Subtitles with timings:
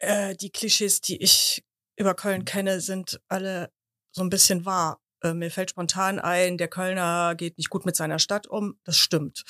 [0.00, 1.62] äh, die Klischees, die ich
[1.96, 3.70] über Köln kenne, sind alle
[4.12, 5.00] so ein bisschen wahr.
[5.22, 8.76] Äh, mir fällt spontan ein, der Kölner geht nicht gut mit seiner Stadt um.
[8.84, 9.44] Das stimmt.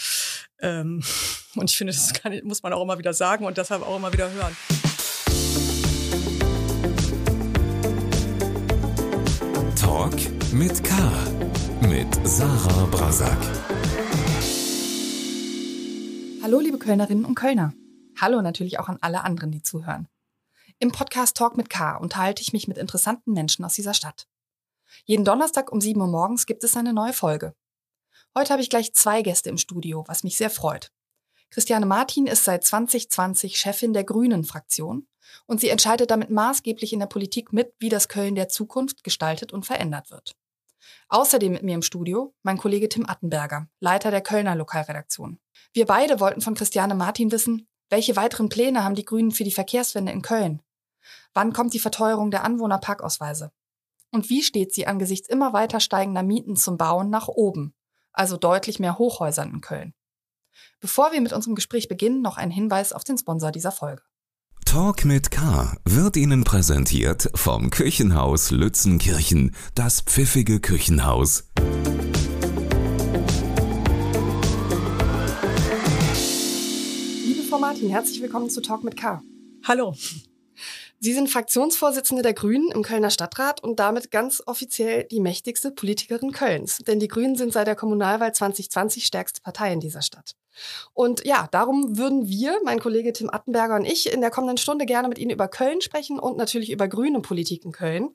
[0.60, 1.02] Ähm,
[1.54, 4.12] und ich finde, das kann, muss man auch immer wieder sagen und deshalb auch immer
[4.12, 4.56] wieder hören.
[9.76, 10.14] Talk
[10.52, 10.94] mit K.
[11.88, 13.38] Mit Sarah Brasak.
[16.42, 17.72] Hallo, liebe Kölnerinnen und Kölner.
[18.20, 20.08] Hallo natürlich auch an alle anderen, die zuhören.
[20.82, 24.26] Im Podcast Talk mit K unterhalte ich mich mit interessanten Menschen aus dieser Stadt.
[25.04, 27.54] Jeden Donnerstag um 7 Uhr morgens gibt es eine neue Folge.
[28.34, 30.90] Heute habe ich gleich zwei Gäste im Studio, was mich sehr freut.
[31.50, 35.06] Christiane Martin ist seit 2020 Chefin der Grünen-Fraktion
[35.44, 39.52] und sie entscheidet damit maßgeblich in der Politik mit, wie das Köln der Zukunft gestaltet
[39.52, 40.34] und verändert wird.
[41.10, 45.40] Außerdem mit mir im Studio mein Kollege Tim Attenberger, Leiter der Kölner Lokalredaktion.
[45.74, 49.50] Wir beide wollten von Christiane Martin wissen, welche weiteren Pläne haben die Grünen für die
[49.50, 50.62] Verkehrswende in Köln?
[51.34, 53.52] Wann kommt die Verteuerung der Anwohnerparkausweise?
[54.10, 57.74] Und wie steht sie angesichts immer weiter steigender Mieten zum Bauen nach oben,
[58.12, 59.94] also deutlich mehr Hochhäusern in Köln?
[60.80, 64.02] Bevor wir mit unserem Gespräch beginnen, noch ein Hinweis auf den Sponsor dieser Folge.
[64.64, 71.44] Talk mit K wird Ihnen präsentiert vom Kirchenhaus Lützenkirchen, das pfiffige Küchenhaus.
[77.24, 79.22] Liebe Frau Martin, herzlich willkommen zu Talk mit K.
[79.64, 79.94] Hallo.
[80.98, 86.32] Sie sind Fraktionsvorsitzende der Grünen im Kölner Stadtrat und damit ganz offiziell die mächtigste Politikerin
[86.32, 86.78] Kölns.
[86.78, 90.36] Denn die Grünen sind seit der Kommunalwahl 2020 stärkste Partei in dieser Stadt.
[90.92, 94.86] Und ja, darum würden wir, mein Kollege Tim Attenberger und ich, in der kommenden Stunde
[94.86, 98.10] gerne mit Ihnen über Köln sprechen und natürlich über grüne Politik in Köln.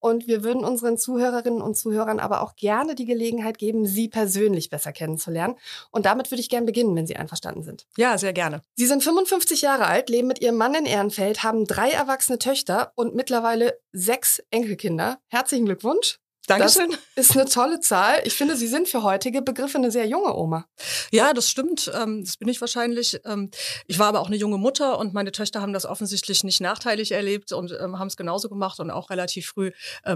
[0.00, 4.70] Und wir würden unseren Zuhörerinnen und Zuhörern aber auch gerne die Gelegenheit geben, Sie persönlich
[4.70, 5.56] besser kennenzulernen.
[5.90, 7.86] Und damit würde ich gerne beginnen, wenn Sie einverstanden sind.
[7.96, 8.62] Ja, sehr gerne.
[8.76, 12.92] Sie sind 55 Jahre alt, leben mit Ihrem Mann in Ehrenfeld, haben drei erwachsene Töchter
[12.94, 15.18] und mittlerweile sechs Enkelkinder.
[15.28, 16.18] Herzlichen Glückwunsch.
[16.48, 16.90] Dankeschön.
[17.14, 18.20] Das ist eine tolle Zahl.
[18.24, 20.66] Ich finde, Sie sind für heutige Begriffe eine sehr junge Oma.
[21.10, 21.90] Ja, das stimmt.
[21.94, 23.20] Ähm, das bin ich wahrscheinlich.
[23.24, 23.50] Ähm,
[23.86, 27.12] ich war aber auch eine junge Mutter und meine Töchter haben das offensichtlich nicht nachteilig
[27.12, 29.72] erlebt und ähm, haben es genauso gemacht und auch relativ früh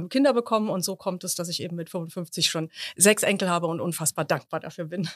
[0.09, 0.71] Kinder bekommen.
[0.71, 4.25] Und so kommt es, dass ich eben mit 55 schon sechs Enkel habe und unfassbar
[4.25, 5.09] dankbar dafür bin.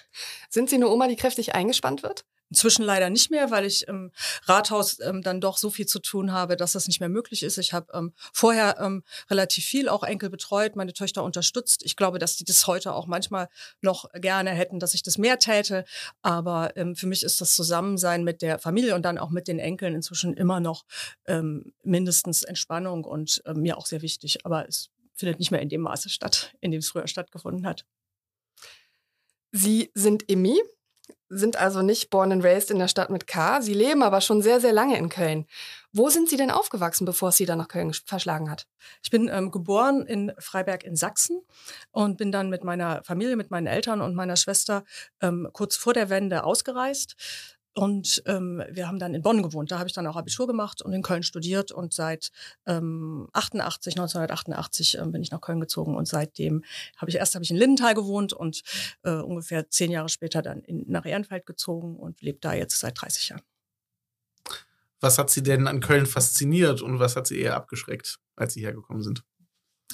[0.51, 2.25] Sind Sie eine Oma, die kräftig eingespannt wird?
[2.49, 4.13] Inzwischen leider nicht mehr, weil ich im
[4.45, 7.59] Rathaus ähm, dann doch so viel zu tun habe, dass das nicht mehr möglich ist.
[7.59, 11.83] Ich habe ähm, vorher ähm, relativ viel auch Enkel betreut, meine Töchter unterstützt.
[11.85, 13.49] Ich glaube, dass die das heute auch manchmal
[13.81, 15.85] noch gerne hätten, dass ich das mehr täte.
[16.23, 19.59] Aber ähm, für mich ist das Zusammensein mit der Familie und dann auch mit den
[19.59, 20.85] Enkeln inzwischen immer noch
[21.27, 24.45] ähm, mindestens Entspannung und äh, mir auch sehr wichtig.
[24.45, 27.85] Aber es findet nicht mehr in dem Maße statt, in dem es früher stattgefunden hat.
[29.53, 30.61] Sie sind Emmy,
[31.29, 33.61] sind also nicht born and raised in der Stadt mit K.
[33.61, 35.47] Sie leben aber schon sehr, sehr lange in Köln.
[35.93, 38.67] Wo sind Sie denn aufgewachsen, bevor es Sie dann nach Köln verschlagen hat?
[39.03, 41.41] Ich bin ähm, geboren in Freiberg in Sachsen
[41.91, 44.85] und bin dann mit meiner Familie, mit meinen Eltern und meiner Schwester
[45.21, 47.17] ähm, kurz vor der Wende ausgereist
[47.77, 49.71] und ähm, wir haben dann in Bonn gewohnt.
[49.71, 51.73] Da habe ich dann auch Abitur gemacht und in Köln studiert.
[51.73, 52.31] Und seit
[52.65, 55.95] ähm, 88, 1988 ähm, bin ich nach Köln gezogen.
[55.95, 56.65] Und seitdem
[56.97, 58.63] habe ich erst habe ich in Lindenthal gewohnt und
[59.03, 62.99] äh, ungefähr zehn Jahre später dann in, nach Ehrenfeld gezogen und lebe da jetzt seit
[62.99, 63.43] 30 Jahren.
[65.01, 68.63] Was hat Sie denn an Köln fasziniert und was hat Sie eher abgeschreckt, als Sie
[68.63, 69.23] hergekommen sind?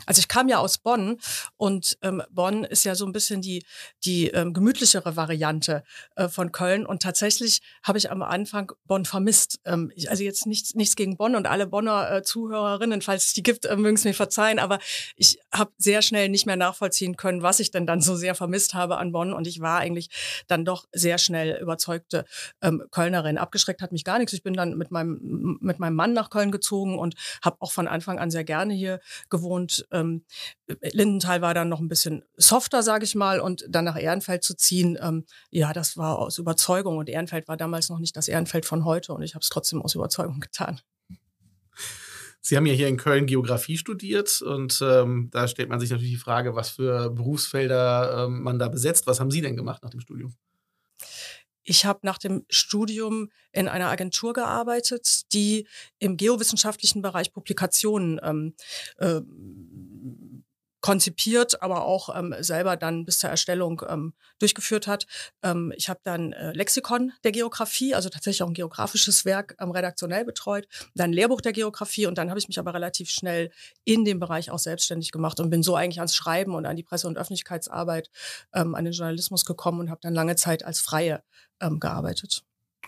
[0.06, 1.19] Also ich kam ja aus Bonn
[1.56, 3.64] und ähm, Bonn ist ja so ein bisschen die,
[4.04, 5.84] die ähm, gemütlichere Variante
[6.16, 6.86] äh, von Köln.
[6.86, 9.60] Und tatsächlich habe ich am Anfang Bonn vermisst.
[9.64, 13.32] Ähm, ich, also jetzt nichts, nichts gegen Bonn und alle Bonner äh, Zuhörerinnen, falls es
[13.34, 14.58] die gibt, äh, mögen es mir verzeihen.
[14.58, 14.78] Aber
[15.14, 18.75] ich habe sehr schnell nicht mehr nachvollziehen können, was ich denn dann so sehr vermisst
[18.75, 19.32] habe an Bonn.
[19.32, 20.08] Und ich war eigentlich
[20.48, 22.25] dann doch sehr schnell überzeugte
[22.60, 23.38] ähm, Kölnerin.
[23.38, 24.32] Abgeschreckt hat mich gar nichts.
[24.32, 27.86] Ich bin dann mit meinem, mit meinem Mann nach Köln gezogen und habe auch von
[27.86, 29.00] Anfang an sehr gerne hier
[29.31, 30.25] gewohnt ähm,
[30.93, 34.54] Lindenthal war dann noch ein bisschen softer, sage ich mal, und dann nach Ehrenfeld zu
[34.54, 36.98] ziehen, ähm, ja, das war aus Überzeugung.
[36.98, 39.82] Und Ehrenfeld war damals noch nicht das Ehrenfeld von heute und ich habe es trotzdem
[39.82, 40.81] aus Überzeugung getan.
[42.44, 46.11] Sie haben ja hier in Köln Geografie studiert und ähm, da stellt man sich natürlich
[46.11, 49.06] die Frage, was für Berufsfelder ähm, man da besetzt.
[49.06, 50.34] Was haben Sie denn gemacht nach dem Studium?
[51.64, 55.67] Ich habe nach dem Studium in einer Agentur gearbeitet, die
[55.99, 58.55] im geowissenschaftlichen Bereich Publikationen ähm,
[58.99, 59.20] äh,
[60.82, 65.06] konzipiert, aber auch ähm, selber dann bis zur Erstellung ähm, durchgeführt hat.
[65.43, 69.70] Ähm, ich habe dann äh, Lexikon der Geografie, also tatsächlich auch ein geografisches Werk ähm,
[69.70, 73.53] redaktionell betreut, dann Lehrbuch der Geografie und dann habe ich mich aber relativ schnell
[73.85, 76.82] in dem Bereich auch selbstständig gemacht und bin so eigentlich ans Schreiben und an die
[76.82, 78.11] Presse- und Öffentlichkeitsarbeit,
[78.53, 81.23] ähm, an den Journalismus gekommen und habe dann lange Zeit als Freie
[81.62, 82.44] ähm, gearbeitet.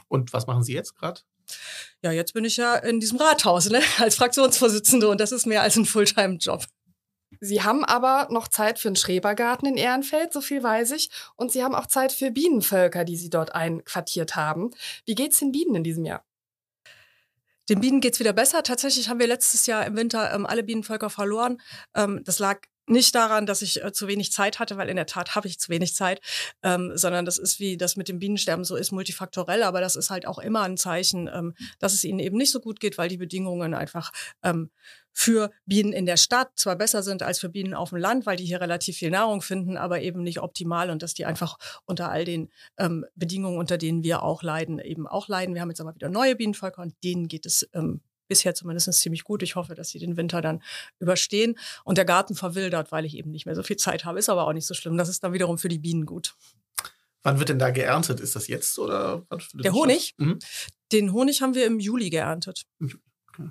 [0.08, 1.20] Und was machen Sie jetzt gerade?
[2.02, 3.80] Ja, jetzt bin ich ja in diesem Rathaus ne?
[3.98, 6.64] als Fraktionsvorsitzende und das ist mehr als ein Fulltime-Job.
[7.40, 11.10] Sie haben aber noch Zeit für einen Schrebergarten in Ehrenfeld, so viel weiß ich.
[11.36, 14.70] Und Sie haben auch Zeit für Bienenvölker, die Sie dort einquartiert haben.
[15.04, 16.24] Wie geht's den Bienen in diesem Jahr?
[17.68, 18.62] Den Bienen geht's wieder besser.
[18.62, 21.60] Tatsächlich haben wir letztes Jahr im Winter ähm, alle Bienenvölker verloren.
[21.94, 25.06] Ähm, das lag nicht daran, dass ich äh, zu wenig Zeit hatte, weil in der
[25.06, 26.20] Tat habe ich zu wenig Zeit,
[26.62, 30.10] ähm, sondern das ist wie das mit dem Bienensterben so ist, multifaktorell, aber das ist
[30.10, 33.08] halt auch immer ein Zeichen, ähm, dass es ihnen eben nicht so gut geht, weil
[33.08, 34.70] die Bedingungen einfach ähm,
[35.14, 38.36] für Bienen in der Stadt zwar besser sind als für Bienen auf dem Land, weil
[38.36, 42.10] die hier relativ viel Nahrung finden, aber eben nicht optimal und dass die einfach unter
[42.10, 45.54] all den ähm, Bedingungen, unter denen wir auch leiden, eben auch leiden.
[45.54, 49.24] Wir haben jetzt aber wieder neue Bienenvölker und denen geht es ähm, bisher zumindest ziemlich
[49.24, 49.42] gut.
[49.42, 50.62] Ich hoffe, dass sie den Winter dann
[50.98, 51.58] überstehen.
[51.84, 54.18] Und der Garten verwildert, weil ich eben nicht mehr so viel Zeit habe.
[54.18, 54.96] Ist aber auch nicht so schlimm.
[54.96, 56.34] Das ist dann wiederum für die Bienen gut.
[57.22, 58.20] Wann wird denn da geerntet?
[58.20, 59.26] Ist das jetzt oder?
[59.54, 60.14] Der Honig?
[60.18, 60.38] Mhm.
[60.92, 62.66] Den Honig haben wir im Juli geerntet.
[62.80, 63.48] Okay.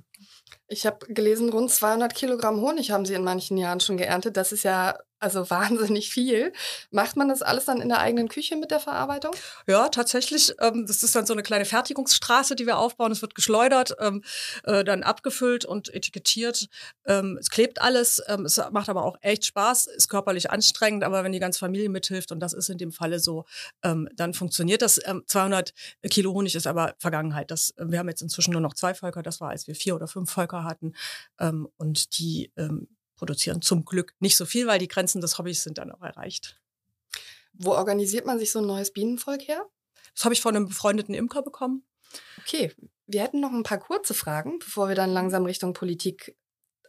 [0.68, 4.38] Ich habe gelesen, rund 200 Kilogramm Honig haben Sie in manchen Jahren schon geerntet.
[4.38, 6.54] Das ist ja also wahnsinnig viel.
[6.92, 9.34] Macht man das alles dann in der eigenen Küche mit der Verarbeitung?
[9.68, 10.54] Ja, tatsächlich.
[10.60, 13.12] Ähm, das ist dann so eine kleine Fertigungsstraße, die wir aufbauen.
[13.12, 14.24] Es wird geschleudert, ähm,
[14.66, 16.68] äh, dann abgefüllt und etikettiert.
[17.06, 18.22] Ähm, es klebt alles.
[18.28, 21.90] Ähm, es macht aber auch echt Spaß, ist körperlich anstrengend, aber wenn die ganze Familie
[21.90, 23.46] mithilft, und das ist in dem Falle so,
[23.84, 25.00] ähm, dann funktioniert das.
[25.28, 27.50] 200 ähm, Kilo Honig ist aber Vergangenheit.
[27.52, 29.24] Das, wir haben jetzt inzwischen nur noch zwei Völker.
[29.24, 30.94] Das war, als wir vier oder fünf Völker hatten.
[31.77, 32.51] und die
[33.15, 36.60] produzieren zum Glück nicht so viel, weil die Grenzen des Hobbys sind dann auch erreicht.
[37.54, 39.65] Wo organisiert man sich so ein neues Bienenvolk her?
[40.15, 41.86] Das habe ich von einem befreundeten Imker bekommen.
[42.39, 42.74] Okay,
[43.07, 46.38] wir hätten noch ein paar kurze Fragen, bevor wir dann langsam Richtung Politik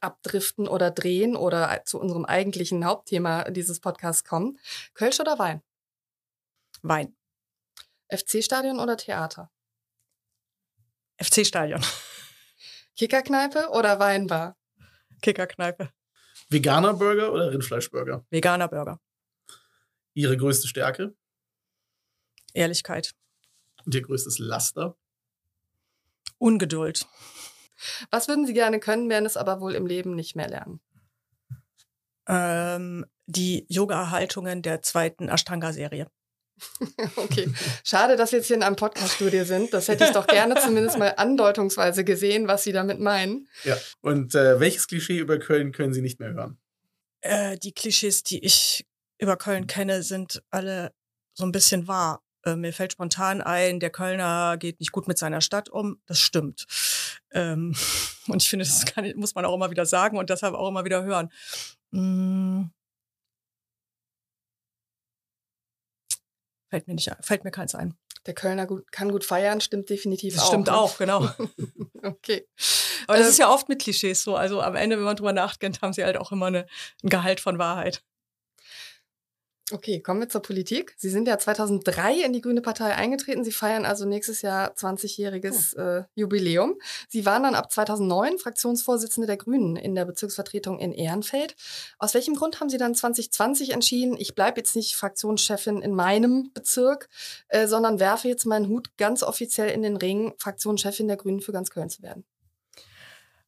[0.01, 4.59] abdriften oder drehen oder zu unserem eigentlichen Hauptthema dieses Podcasts kommen.
[4.93, 5.63] Kölsch oder Wein?
[6.83, 7.17] Wein.
[8.11, 9.51] FC-Stadion oder Theater?
[11.19, 11.83] FC-Stadion.
[12.97, 14.57] Kickerkneipe oder Weinbar?
[15.21, 15.91] Kickerkneipe.
[16.49, 18.25] Veganer Burger oder Rindfleischburger?
[18.31, 19.01] Veganer Burger.
[20.13, 21.15] Ihre größte Stärke?
[22.53, 23.15] Ehrlichkeit.
[23.85, 24.97] Und Ihr größtes Laster?
[26.39, 27.07] Ungeduld.
[28.11, 30.81] Was würden Sie gerne können, werden es aber wohl im Leben nicht mehr lernen?
[32.29, 36.09] Ähm, die Yoga-Haltungen der zweiten Ashtanga-Serie.
[37.17, 37.53] okay.
[37.85, 39.73] Schade, dass wir jetzt hier in einem Podcast-Studio sind.
[39.73, 43.49] Das hätte ich doch gerne zumindest mal andeutungsweise gesehen, was Sie damit meinen.
[43.65, 43.77] Ja.
[44.01, 46.59] Und äh, welches Klischee über Köln können Sie nicht mehr hören?
[47.21, 48.87] Äh, die Klischees, die ich
[49.19, 50.93] über Köln kenne, sind alle
[51.33, 52.23] so ein bisschen wahr.
[52.45, 56.01] Äh, mir fällt spontan ein, der Kölner geht nicht gut mit seiner Stadt um.
[56.07, 56.67] Das stimmt.
[57.33, 57.75] Ähm,
[58.29, 60.85] und ich finde, das kann, muss man auch immer wieder sagen und deshalb auch immer
[60.85, 61.31] wieder hören.
[61.91, 62.71] Mmh
[66.75, 67.95] Fällt mir nicht fällt mir keins ein.
[68.27, 70.49] Der Kölner gut, kann gut feiern, stimmt definitiv das auch.
[70.49, 70.77] Stimmt ne?
[70.77, 71.31] auch, genau.
[72.03, 72.49] okay.
[73.07, 74.35] Aber das äh, ist ja oft mit Klischees so.
[74.35, 76.67] Also am Ende, wenn man drüber nachdenkt, haben sie halt auch immer eine,
[77.05, 78.03] ein Gehalt von Wahrheit.
[79.73, 80.95] Okay, kommen wir zur Politik.
[80.99, 83.45] Sie sind ja 2003 in die Grüne Partei eingetreten.
[83.45, 85.81] Sie feiern also nächstes Jahr 20-jähriges oh.
[85.81, 86.75] äh, Jubiläum.
[87.09, 91.57] Sie waren dann ab 2009 Fraktionsvorsitzende der Grünen in der Bezirksvertretung in Ehrenfeld.
[91.99, 96.51] Aus welchem Grund haben Sie dann 2020 entschieden, ich bleibe jetzt nicht Fraktionschefin in meinem
[96.53, 97.09] Bezirk,
[97.49, 101.53] äh, sondern werfe jetzt meinen Hut ganz offiziell in den Ring, Fraktionschefin der Grünen für
[101.53, 102.27] ganz Köln zu werden?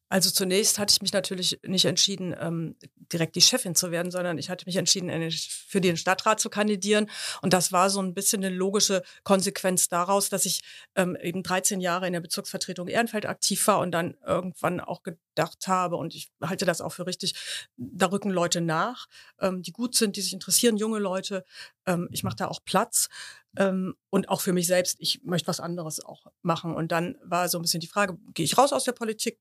[0.09, 2.75] Also zunächst hatte ich mich natürlich nicht entschieden, ähm,
[3.13, 7.09] direkt die Chefin zu werden, sondern ich hatte mich entschieden, für den Stadtrat zu kandidieren.
[7.41, 10.61] Und das war so ein bisschen eine logische Konsequenz daraus, dass ich
[10.95, 15.67] ähm, eben 13 Jahre in der Bezirksvertretung Ehrenfeld aktiv war und dann irgendwann auch gedacht
[15.67, 17.33] habe, und ich halte das auch für richtig,
[17.77, 19.07] da rücken Leute nach,
[19.39, 21.43] ähm, die gut sind, die sich interessieren, junge Leute.
[21.85, 23.09] Ähm, ich mache da auch Platz.
[23.57, 26.75] Ähm, und auch für mich selbst, ich möchte was anderes auch machen.
[26.75, 29.39] Und dann war so ein bisschen die Frage, gehe ich raus aus der Politik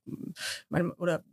[0.68, 1.24] meine, oder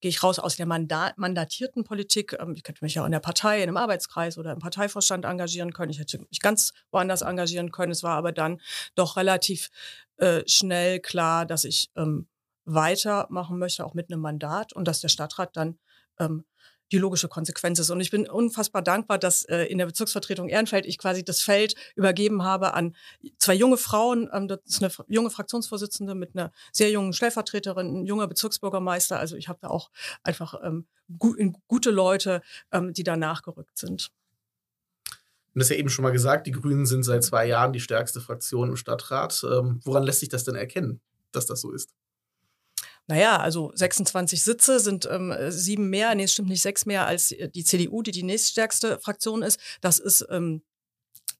[0.00, 2.36] gehe ich raus aus der Mandat, mandatierten Politik?
[2.38, 5.72] Ähm, ich könnte mich ja in der Partei, in einem Arbeitskreis oder im Parteivorstand engagieren
[5.72, 5.90] können.
[5.90, 7.92] Ich hätte mich ganz woanders engagieren können.
[7.92, 8.60] Es war aber dann
[8.94, 9.70] doch relativ
[10.18, 12.28] äh, schnell klar, dass ich ähm,
[12.64, 15.78] weitermachen möchte, auch mit einem Mandat und dass der Stadtrat dann
[16.18, 16.44] ähm,
[16.92, 17.90] die logische Konsequenz ist.
[17.90, 21.74] Und ich bin unfassbar dankbar, dass äh, in der Bezirksvertretung Ehrenfeld ich quasi das Feld
[21.94, 22.94] übergeben habe an
[23.38, 24.28] zwei junge Frauen.
[24.32, 29.18] Ähm, das ist eine junge Fraktionsvorsitzende mit einer sehr jungen Stellvertreterin, ein junger Bezirksbürgermeister.
[29.18, 29.90] Also ich habe da auch
[30.22, 30.86] einfach ähm,
[31.18, 31.34] gu
[31.66, 34.10] gute Leute, ähm, die da nachgerückt sind.
[35.54, 37.80] Und das ist ja eben schon mal gesagt, die Grünen sind seit zwei Jahren die
[37.80, 39.42] stärkste Fraktion im Stadtrat.
[39.50, 41.00] Ähm, woran lässt sich das denn erkennen,
[41.32, 41.94] dass das so ist?
[43.06, 47.28] Naja, also 26 Sitze sind ähm, sieben mehr, nee, es stimmt nicht, sechs mehr als
[47.28, 49.60] die CDU, die die nächststärkste Fraktion ist.
[49.80, 50.62] Das ist, ähm,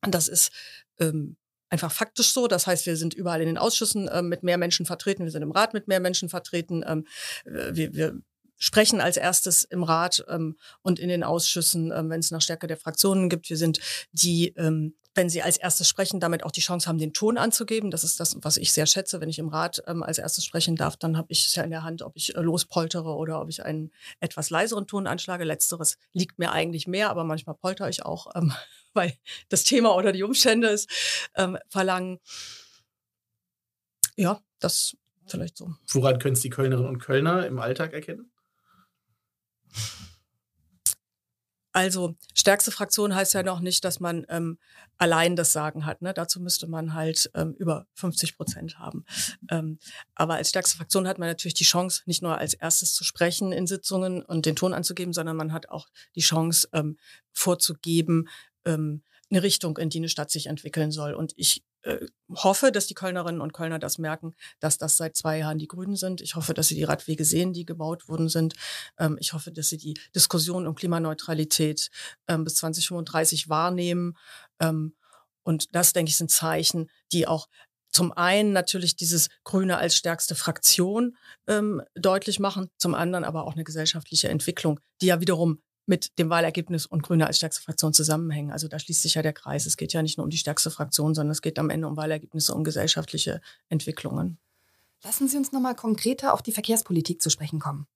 [0.02, 0.52] das ist
[1.00, 1.36] ähm,
[1.68, 2.46] einfach faktisch so.
[2.46, 5.42] Das heißt, wir sind überall in den Ausschüssen äh, mit mehr Menschen vertreten, wir sind
[5.42, 6.84] im Rat mit mehr Menschen vertreten.
[6.86, 7.06] Ähm,
[7.44, 8.20] wir, wir
[8.58, 12.66] sprechen als erstes im Rat ähm, und in den Ausschüssen, ähm, wenn es nach Stärke
[12.66, 13.50] der Fraktionen gibt.
[13.50, 13.80] Wir sind
[14.12, 17.90] die, ähm, wenn sie als erstes sprechen, damit auch die Chance haben, den Ton anzugeben.
[17.90, 19.20] Das ist das, was ich sehr schätze.
[19.20, 21.70] Wenn ich im Rat ähm, als erstes sprechen darf, dann habe ich es ja in
[21.70, 25.44] der Hand, ob ich äh, lospoltere oder ob ich einen etwas leiseren Ton anschlage.
[25.44, 28.52] Letzteres liegt mir eigentlich mehr, aber manchmal polter ich auch, ähm,
[28.94, 29.14] weil
[29.48, 30.86] das Thema oder die Umstände es
[31.34, 32.18] ähm, verlangen.
[34.16, 34.96] Ja, das
[35.26, 35.74] vielleicht so.
[35.88, 38.30] Woran können es die Kölnerinnen und Kölner im Alltag erkennen?
[41.76, 44.56] Also stärkste Fraktion heißt ja noch nicht, dass man ähm,
[44.96, 46.00] allein das Sagen hat.
[46.00, 46.14] Ne?
[46.14, 49.04] Dazu müsste man halt ähm, über 50 Prozent haben.
[49.50, 49.78] Ähm,
[50.14, 53.52] aber als stärkste Fraktion hat man natürlich die Chance, nicht nur als erstes zu sprechen
[53.52, 56.96] in Sitzungen und den Ton anzugeben, sondern man hat auch die Chance ähm,
[57.34, 58.30] vorzugeben,
[58.64, 61.12] ähm, eine Richtung, in die eine Stadt sich entwickeln soll.
[61.12, 65.38] Und ich äh, hoffe, dass die Kölnerinnen und Kölner das merken, dass das seit zwei
[65.38, 66.20] Jahren die Grünen sind.
[66.20, 68.54] Ich hoffe, dass sie die Radwege sehen, die gebaut worden sind.
[68.98, 71.90] Ähm, ich hoffe, dass sie die Diskussion um Klimaneutralität
[72.26, 74.16] ähm, bis 2035 wahrnehmen.
[74.58, 74.94] Ähm,
[75.44, 77.48] und das, denke ich, sind Zeichen, die auch
[77.92, 81.16] zum einen natürlich dieses Grüne als stärkste Fraktion
[81.46, 86.30] ähm, deutlich machen, zum anderen aber auch eine gesellschaftliche Entwicklung, die ja wiederum mit dem
[86.30, 88.50] Wahlergebnis und Grüne als stärkste Fraktion zusammenhängen.
[88.50, 89.66] Also da schließt sich ja der Kreis.
[89.66, 91.96] Es geht ja nicht nur um die stärkste Fraktion, sondern es geht am Ende um
[91.96, 94.38] Wahlergebnisse, um gesellschaftliche Entwicklungen.
[95.04, 97.86] Lassen Sie uns nochmal konkreter auf die Verkehrspolitik zu sprechen kommen.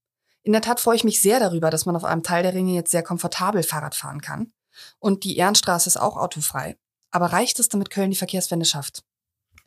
[0.42, 2.74] In der Tat freue ich mich sehr darüber, dass man auf einem Teil der Ringe
[2.74, 4.52] jetzt sehr komfortabel Fahrrad fahren kann.
[4.98, 6.76] Und die Ehrenstraße ist auch autofrei.
[7.10, 9.04] Aber reicht es, damit Köln die Verkehrswende schafft?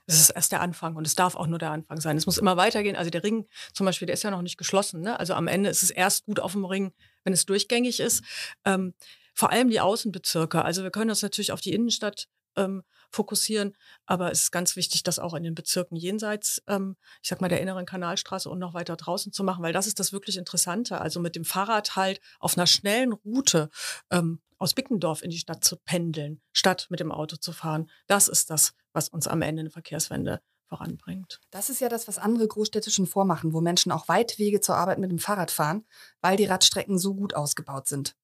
[0.07, 2.17] Das ist erst der Anfang und es darf auch nur der Anfang sein.
[2.17, 2.95] Es muss immer weitergehen.
[2.95, 5.01] Also der Ring zum Beispiel, der ist ja noch nicht geschlossen.
[5.01, 5.17] Ne?
[5.17, 6.91] Also am Ende ist es erst gut auf dem Ring,
[7.23, 8.23] wenn es durchgängig ist.
[8.65, 8.93] Ähm,
[9.33, 10.63] vor allem die Außenbezirke.
[10.63, 13.75] Also wir können uns natürlich auf die Innenstadt ähm, fokussieren,
[14.05, 17.47] aber es ist ganz wichtig, das auch in den Bezirken jenseits, ähm, ich sag mal,
[17.47, 20.99] der inneren Kanalstraße und noch weiter draußen zu machen, weil das ist das wirklich Interessante.
[20.99, 23.69] Also mit dem Fahrrad halt auf einer schnellen Route
[24.11, 27.89] ähm, aus Bickendorf in die Stadt zu pendeln, statt mit dem Auto zu fahren.
[28.07, 30.41] Das ist das, was uns am Ende eine Verkehrswende
[30.73, 31.39] voranbringt.
[31.51, 34.75] Das ist ja das, was andere Großstädte schon vormachen, wo Menschen auch weit Wege zur
[34.75, 35.85] Arbeit mit dem Fahrrad fahren,
[36.19, 38.15] weil die Radstrecken so gut ausgebaut sind.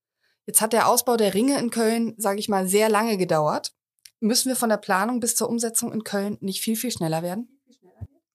[0.47, 3.75] Jetzt hat der Ausbau der Ringe in Köln, sage ich mal, sehr lange gedauert.
[4.19, 7.61] Müssen wir von der Planung bis zur Umsetzung in Köln nicht viel, viel schneller werden?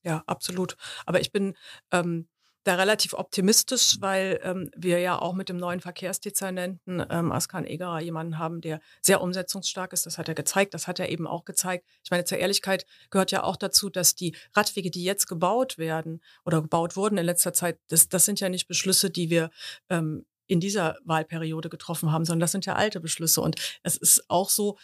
[0.04, 0.76] Ja, absolut.
[1.06, 1.56] Aber ich bin
[1.90, 2.28] ähm,
[2.64, 8.00] da relativ optimistisch, weil ähm, wir ja auch mit dem neuen Verkehrsdezernenten ähm, Askan Egerer
[8.00, 10.06] jemanden haben, der sehr umsetzungsstark ist.
[10.06, 10.74] Das hat er gezeigt.
[10.74, 11.86] Das hat er eben auch gezeigt.
[12.02, 16.22] Ich meine, zur Ehrlichkeit gehört ja auch dazu, dass die Radwege, die jetzt gebaut werden
[16.44, 19.50] oder gebaut wurden in letzter Zeit, das, das sind ja nicht Beschlüsse, die wir
[19.90, 23.40] ähm, in dieser Wahlperiode getroffen haben, sondern das sind ja alte Beschlüsse.
[23.40, 24.76] Und es ist auch so,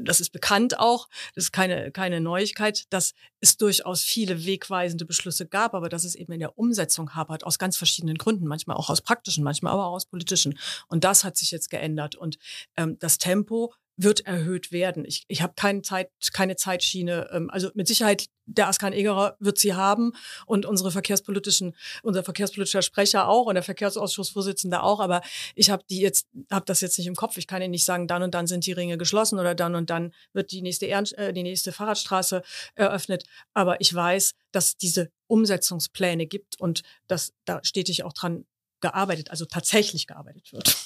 [0.00, 5.46] das ist bekannt auch, das ist keine, keine Neuigkeit, dass es durchaus viele wegweisende Beschlüsse
[5.46, 8.90] gab, aber dass es eben in der Umsetzung hapert, aus ganz verschiedenen Gründen, manchmal auch
[8.90, 10.58] aus praktischen, manchmal aber auch aus politischen.
[10.88, 12.16] Und das hat sich jetzt geändert.
[12.16, 12.38] Und
[12.76, 15.04] ähm, das Tempo wird erhöht werden.
[15.04, 17.28] Ich, ich habe keine Zeit, keine Zeitschiene.
[17.32, 20.12] Ähm, also mit Sicherheit der Askan Egerer wird sie haben
[20.46, 25.00] und unsere verkehrspolitischen, unser verkehrspolitischer Sprecher auch und der Verkehrsausschussvorsitzende auch.
[25.00, 25.20] Aber
[25.54, 27.36] ich habe die jetzt, habe das jetzt nicht im Kopf.
[27.36, 29.90] Ich kann Ihnen nicht sagen, dann und dann sind die Ringe geschlossen oder dann und
[29.90, 32.42] dann wird die nächste Ehren, äh, die nächste Fahrradstraße
[32.74, 33.24] eröffnet.
[33.52, 38.46] Aber ich weiß, dass diese Umsetzungspläne gibt und dass da stetig auch dran
[38.80, 40.76] gearbeitet, also tatsächlich gearbeitet wird.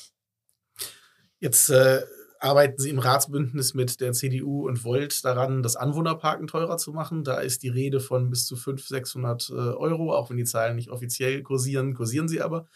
[1.41, 2.03] Jetzt äh,
[2.41, 7.23] arbeiten sie im Ratsbündnis mit der CDU und Volt daran, das Anwohnerparken teurer zu machen.
[7.23, 10.77] Da ist die Rede von bis zu 500, 600 äh, Euro, auch wenn die Zahlen
[10.77, 12.67] nicht offiziell kursieren, kursieren sie aber.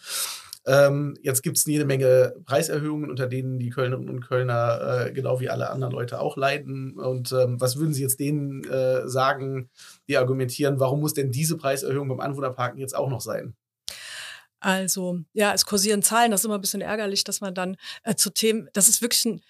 [0.66, 5.40] Ähm, jetzt gibt es jede Menge Preiserhöhungen, unter denen die Kölnerinnen und Kölner äh, genau
[5.40, 6.99] wie alle anderen Leute auch leiden.
[6.99, 9.68] Und ähm, was würden Sie jetzt denen äh, sagen,
[10.09, 13.54] die argumentieren, warum muss denn diese Preiserhöhung beim Anwohnerparken jetzt auch noch sein?
[14.64, 18.14] Also ja, es kursieren Zahlen, das ist immer ein bisschen ärgerlich, dass man dann äh,
[18.14, 19.42] zu Themen, das ist wirklich ein,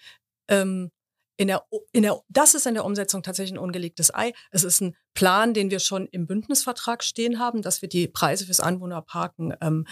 [0.49, 0.91] ähm,
[1.37, 4.33] in der, in der, das ist in der Umsetzung tatsächlich ein ungelegtes Ei.
[4.51, 8.45] Es ist ein Plan, den wir schon im Bündnisvertrag stehen haben, dass wir die Preise
[8.45, 9.87] fürs Anwohnerparken ähm,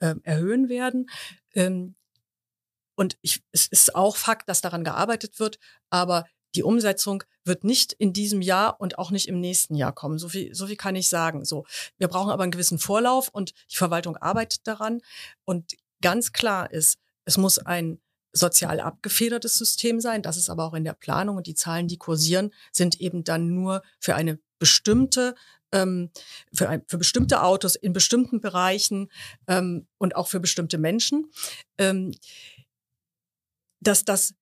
[0.00, 1.08] äh, erhöhen werden.
[1.54, 1.94] Ähm,
[2.96, 6.24] und ich, es ist auch Fakt, dass daran gearbeitet wird, aber
[6.56, 10.18] die Umsetzung wird nicht in diesem Jahr und auch nicht im nächsten Jahr kommen.
[10.18, 11.44] So viel, so viel kann ich sagen.
[11.44, 11.66] So,
[11.98, 15.00] wir brauchen aber einen gewissen Vorlauf und die Verwaltung arbeitet daran.
[15.44, 18.00] Und ganz klar ist, es muss ein
[18.32, 20.22] sozial abgefedertes System sein.
[20.22, 23.54] Das ist aber auch in der Planung und die Zahlen, die kursieren, sind eben dann
[23.54, 25.34] nur für eine bestimmte
[25.72, 26.10] ähm,
[26.52, 29.10] für, ein, für bestimmte Autos in bestimmten Bereichen
[29.48, 31.30] ähm, und auch für bestimmte Menschen,
[31.76, 32.12] ähm,
[33.80, 34.34] dass das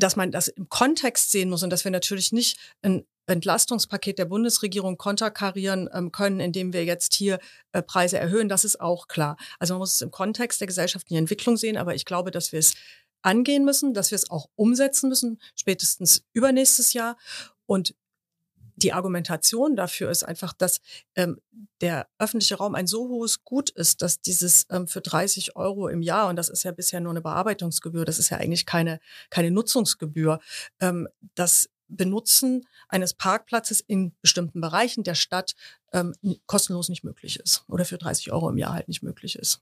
[0.00, 4.24] dass man das im Kontext sehen muss und dass wir natürlich nicht ein Entlastungspaket der
[4.24, 7.38] Bundesregierung konterkarieren ähm, können, indem wir jetzt hier
[7.72, 8.48] äh, Preise erhöhen.
[8.48, 9.36] Das ist auch klar.
[9.58, 12.58] Also man muss es im Kontext der gesellschaftlichen Entwicklung sehen, aber ich glaube, dass wir
[12.58, 12.74] es
[13.22, 17.16] angehen müssen, dass wir es auch umsetzen müssen, spätestens übernächstes Jahr.
[17.66, 17.94] Und
[18.82, 20.80] die Argumentation dafür ist einfach, dass
[21.14, 21.40] ähm,
[21.80, 26.02] der öffentliche Raum ein so hohes Gut ist, dass dieses ähm, für 30 Euro im
[26.02, 29.50] Jahr, und das ist ja bisher nur eine Bearbeitungsgebühr, das ist ja eigentlich keine, keine
[29.50, 30.40] Nutzungsgebühr,
[30.80, 35.54] ähm, das Benutzen eines Parkplatzes in bestimmten Bereichen der Stadt
[35.92, 36.14] ähm,
[36.46, 39.60] kostenlos nicht möglich ist oder für 30 Euro im Jahr halt nicht möglich ist.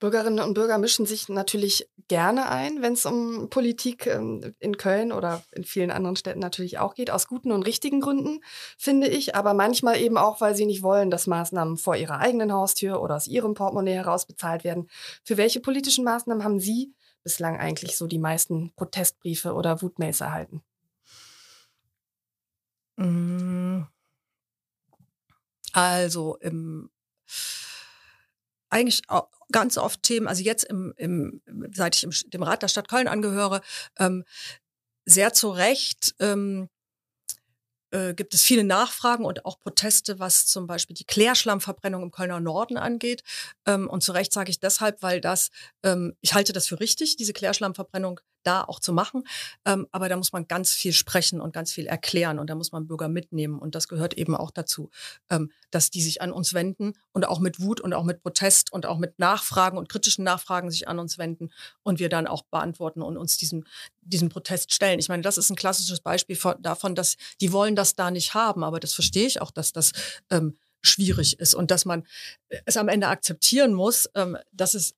[0.00, 5.12] Bürgerinnen und Bürger mischen sich natürlich gerne ein, wenn es um Politik ähm, in Köln
[5.12, 8.40] oder in vielen anderen Städten natürlich auch geht, aus guten und richtigen Gründen,
[8.76, 12.52] finde ich, aber manchmal eben auch, weil sie nicht wollen, dass Maßnahmen vor ihrer eigenen
[12.52, 14.88] Haustür oder aus ihrem Portemonnaie heraus bezahlt werden.
[15.22, 20.62] Für welche politischen Maßnahmen haben Sie bislang eigentlich so die meisten Protestbriefe oder Wutmails erhalten?
[22.96, 23.82] Mm.
[25.72, 26.90] Also im
[28.70, 29.02] eigentlich
[29.52, 31.40] ganz oft Themen, also jetzt im, im
[31.72, 33.60] seit ich im, dem Rat der Stadt Köln angehöre,
[33.98, 34.24] ähm,
[35.04, 36.68] sehr zu Recht ähm,
[37.90, 42.40] äh, gibt es viele Nachfragen und auch Proteste, was zum Beispiel die Klärschlammverbrennung im Kölner
[42.40, 43.22] Norden angeht.
[43.66, 45.50] Ähm, und zu Recht sage ich deshalb, weil das,
[45.82, 49.24] ähm, ich halte das für richtig, diese Klärschlammverbrennung da auch zu machen.
[49.64, 52.72] Ähm, aber da muss man ganz viel sprechen und ganz viel erklären und da muss
[52.72, 53.58] man Bürger mitnehmen.
[53.58, 54.90] Und das gehört eben auch dazu,
[55.30, 58.72] ähm, dass die sich an uns wenden und auch mit Wut und auch mit Protest
[58.72, 61.50] und auch mit Nachfragen und kritischen Nachfragen sich an uns wenden
[61.82, 63.64] und wir dann auch beantworten und uns diesem,
[64.00, 64.98] diesem Protest stellen.
[64.98, 68.34] Ich meine, das ist ein klassisches Beispiel von, davon, dass die wollen das da nicht
[68.34, 69.92] haben, aber das verstehe ich auch, dass das
[70.30, 72.06] ähm, schwierig ist und dass man
[72.64, 74.94] es am Ende akzeptieren muss, ähm, dass es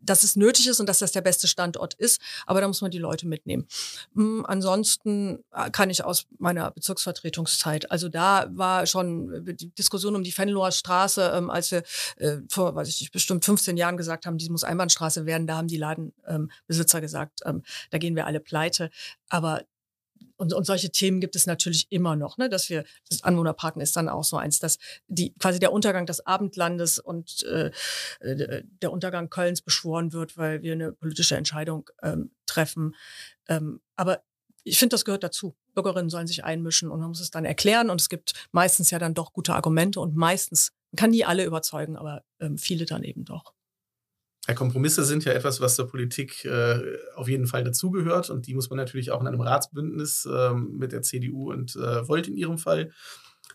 [0.00, 2.90] dass es nötig ist und dass das der beste Standort ist, aber da muss man
[2.90, 3.66] die Leute mitnehmen.
[4.14, 10.22] Hm, ansonsten äh, kann ich aus meiner Bezirksvertretungszeit, also da war schon die Diskussion um
[10.22, 11.82] die Fenloher Straße, ähm, als wir
[12.16, 15.56] äh, vor, weiß ich nicht, bestimmt 15 Jahren gesagt haben, die muss Einbahnstraße werden, da
[15.56, 18.90] haben die Ladenbesitzer ähm, gesagt, ähm, da gehen wir alle pleite.
[19.28, 19.62] Aber
[20.36, 22.48] und, und solche Themen gibt es natürlich immer noch, ne?
[22.48, 26.26] dass wir, das Anwohnerparken ist dann auch so eins, dass die quasi der Untergang des
[26.26, 27.70] Abendlandes und äh,
[28.20, 32.96] äh, der Untergang Kölns beschworen wird, weil wir eine politische Entscheidung ähm, treffen.
[33.48, 34.22] Ähm, aber
[34.64, 35.56] ich finde, das gehört dazu.
[35.74, 38.98] Bürgerinnen sollen sich einmischen und man muss es dann erklären und es gibt meistens ja
[38.98, 43.24] dann doch gute Argumente und meistens kann nie alle überzeugen, aber ähm, viele dann eben
[43.24, 43.54] doch.
[44.48, 46.80] Ja, Kompromisse sind ja etwas, was zur Politik äh,
[47.14, 50.92] auf jeden Fall dazugehört und die muss man natürlich auch in einem Ratsbündnis äh, mit
[50.92, 52.90] der CDU und äh, Volt in ihrem Fall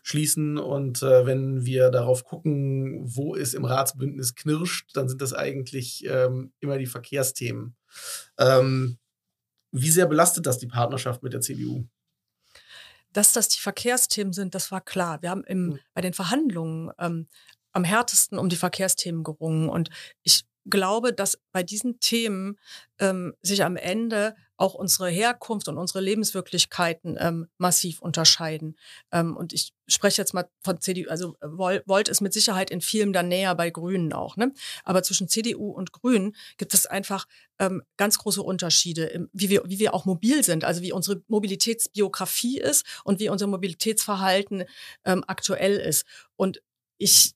[0.06, 0.58] schließen.
[0.58, 6.04] Und äh, wenn wir darauf gucken, wo es im Ratsbündnis knirscht, dann sind das eigentlich
[6.06, 7.74] ähm, immer die Verkehrsthemen.
[8.38, 8.98] Ähm,
[9.72, 11.84] wie sehr belastet das die Partnerschaft mit der CDU?
[13.12, 15.22] Dass das die Verkehrsthemen sind, das war klar.
[15.22, 15.78] Wir haben im, hm.
[15.92, 17.26] bei den Verhandlungen ähm,
[17.72, 19.68] am härtesten um die Verkehrsthemen gerungen.
[19.68, 19.90] Und
[20.22, 22.58] ich glaube, dass bei diesen Themen
[22.98, 28.76] ähm, sich am Ende auch unsere Herkunft und unsere Lebenswirklichkeiten ähm, massiv unterscheiden.
[29.12, 33.12] Ähm, und ich spreche jetzt mal von CDU, also Volt ist mit Sicherheit in vielem
[33.12, 34.36] dann näher bei Grünen auch.
[34.36, 34.52] Ne?
[34.84, 37.26] Aber zwischen CDU und Grünen gibt es einfach
[37.58, 42.58] ähm, ganz große Unterschiede, wie, wir, wie wir auch mobil sind, also wie unsere Mobilitätsbiografie
[42.58, 44.64] ist und wie unser Mobilitätsverhalten
[45.04, 46.06] ähm, aktuell ist.
[46.36, 46.62] Und
[46.98, 47.34] ich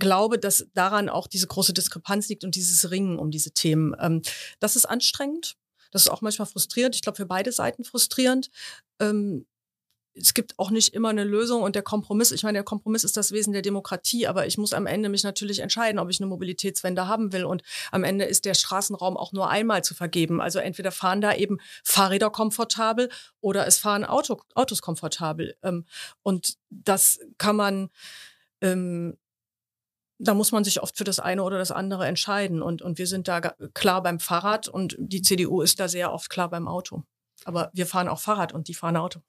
[0.00, 3.94] glaube, dass daran auch diese große Diskrepanz liegt und dieses Ringen um diese Themen.
[4.00, 4.22] Ähm,
[4.58, 5.56] das ist anstrengend.
[5.92, 6.94] Das ist auch manchmal frustrierend.
[6.96, 8.50] Ich glaube, für beide Seiten frustrierend.
[9.00, 9.46] Ähm,
[10.14, 13.16] es gibt auch nicht immer eine Lösung und der Kompromiss, ich meine, der Kompromiss ist
[13.16, 16.26] das Wesen der Demokratie, aber ich muss am Ende mich natürlich entscheiden, ob ich eine
[16.26, 17.44] Mobilitätswende haben will.
[17.44, 20.40] Und am Ende ist der Straßenraum auch nur einmal zu vergeben.
[20.40, 23.08] Also entweder fahren da eben Fahrräder komfortabel
[23.40, 25.56] oder es fahren Auto, Autos komfortabel.
[25.62, 25.86] Ähm,
[26.22, 27.90] und das kann man
[28.60, 29.16] ähm,
[30.20, 32.62] da muss man sich oft für das eine oder das andere entscheiden.
[32.62, 33.40] Und, und wir sind da
[33.74, 37.02] klar beim Fahrrad und die CDU ist da sehr oft klar beim Auto.
[37.44, 39.20] Aber wir fahren auch Fahrrad und die fahren Auto.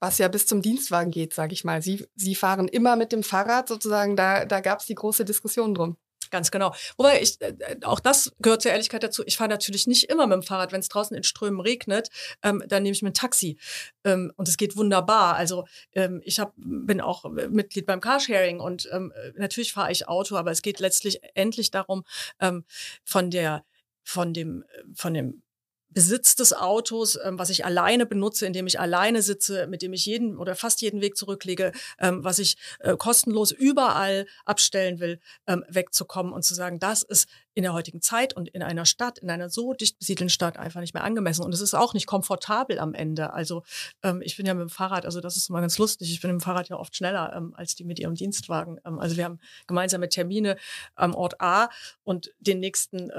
[0.00, 1.82] Was ja bis zum Dienstwagen geht, sage ich mal.
[1.82, 5.74] Sie, Sie fahren immer mit dem Fahrrad sozusagen, da, da gab es die große Diskussion
[5.74, 5.98] drum.
[6.30, 6.74] Ganz genau.
[6.96, 9.22] Wobei ich, äh, auch das gehört zur Ehrlichkeit dazu.
[9.26, 10.72] Ich fahre natürlich nicht immer mit dem Fahrrad.
[10.72, 12.08] Wenn es draußen in Strömen regnet,
[12.42, 13.58] ähm, dann nehme ich mir ein Taxi.
[14.04, 15.36] Ähm, und es geht wunderbar.
[15.36, 20.36] Also ähm, ich hab, bin auch Mitglied beim Carsharing und ähm, natürlich fahre ich Auto,
[20.36, 22.04] aber es geht letztlich endlich darum,
[22.40, 22.64] ähm,
[23.04, 23.64] von der,
[24.02, 24.64] von dem,
[24.94, 25.42] von dem
[25.90, 30.06] Besitz des Autos, ähm, was ich alleine benutze, indem ich alleine sitze, mit dem ich
[30.06, 35.64] jeden oder fast jeden Weg zurücklege, ähm, was ich äh, kostenlos überall abstellen will, ähm,
[35.68, 39.28] wegzukommen und zu sagen, das ist in der heutigen Zeit und in einer Stadt, in
[39.28, 41.44] einer so dicht besiedelten Stadt einfach nicht mehr angemessen.
[41.44, 43.32] Und es ist auch nicht komfortabel am Ende.
[43.32, 43.64] Also
[44.02, 46.30] ähm, ich bin ja mit dem Fahrrad, also das ist mal ganz lustig, ich bin
[46.30, 48.80] mit dem Fahrrad ja oft schneller ähm, als die mit ihrem Dienstwagen.
[48.84, 50.56] Ähm, also wir haben gemeinsame Termine
[50.94, 51.68] am Ort A
[52.04, 53.10] und den nächsten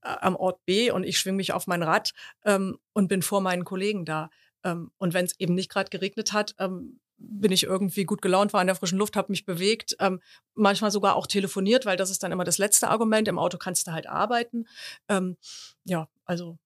[0.00, 2.12] am Ort B und ich schwinge mich auf mein Rad
[2.44, 4.30] ähm, und bin vor meinen Kollegen da.
[4.64, 8.52] Ähm, und wenn es eben nicht gerade geregnet hat, ähm, bin ich irgendwie gut gelaunt,
[8.52, 10.20] war in der frischen Luft, habe mich bewegt, ähm,
[10.54, 13.26] manchmal sogar auch telefoniert, weil das ist dann immer das letzte Argument.
[13.26, 14.66] Im Auto kannst du halt arbeiten.
[15.08, 15.36] Ähm,
[15.84, 16.58] ja, also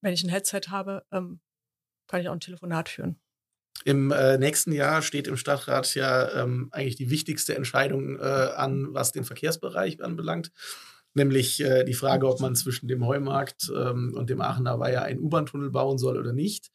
[0.00, 1.40] wenn ich ein Headset habe, ähm,
[2.06, 3.18] kann ich auch ein Telefonat führen.
[3.84, 9.10] Im äh, nächsten Jahr steht im Stadtrat ja eigentlich die wichtigste Entscheidung äh, an, was
[9.10, 10.52] den Verkehrsbereich anbelangt
[11.14, 15.20] nämlich äh, die Frage, ob man zwischen dem Heumarkt ähm, und dem Aachener Weiher einen
[15.20, 16.70] U-Bahn-Tunnel bauen soll oder nicht.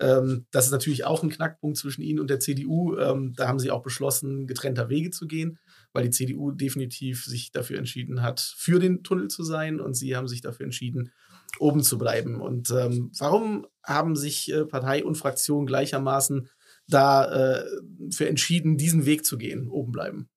[0.00, 2.96] Ähm, das ist natürlich auch ein Knackpunkt zwischen Ihnen und der CDU.
[2.96, 5.58] Ähm, da haben Sie auch beschlossen, getrennter Wege zu gehen,
[5.92, 10.16] weil die CDU definitiv sich dafür entschieden hat, für den Tunnel zu sein und Sie
[10.16, 11.10] haben sich dafür entschieden,
[11.58, 12.40] oben zu bleiben.
[12.40, 16.48] Und ähm, warum haben sich äh, Partei und Fraktion gleichermaßen
[16.86, 17.64] da äh,
[18.10, 20.28] für entschieden, diesen Weg zu gehen, oben bleiben?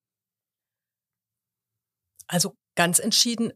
[2.26, 3.52] Also ganz entschieden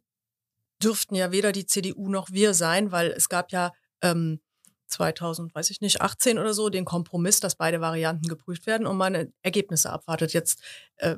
[0.83, 4.41] dürften ja weder die CDU noch wir sein, weil es gab ja ähm,
[4.89, 8.97] 2000, weiß ich nicht, 18 oder so, den Kompromiss, dass beide Varianten geprüft werden und
[8.97, 10.33] man Ergebnisse abwartet.
[10.33, 10.63] Jetzt
[10.97, 11.17] äh,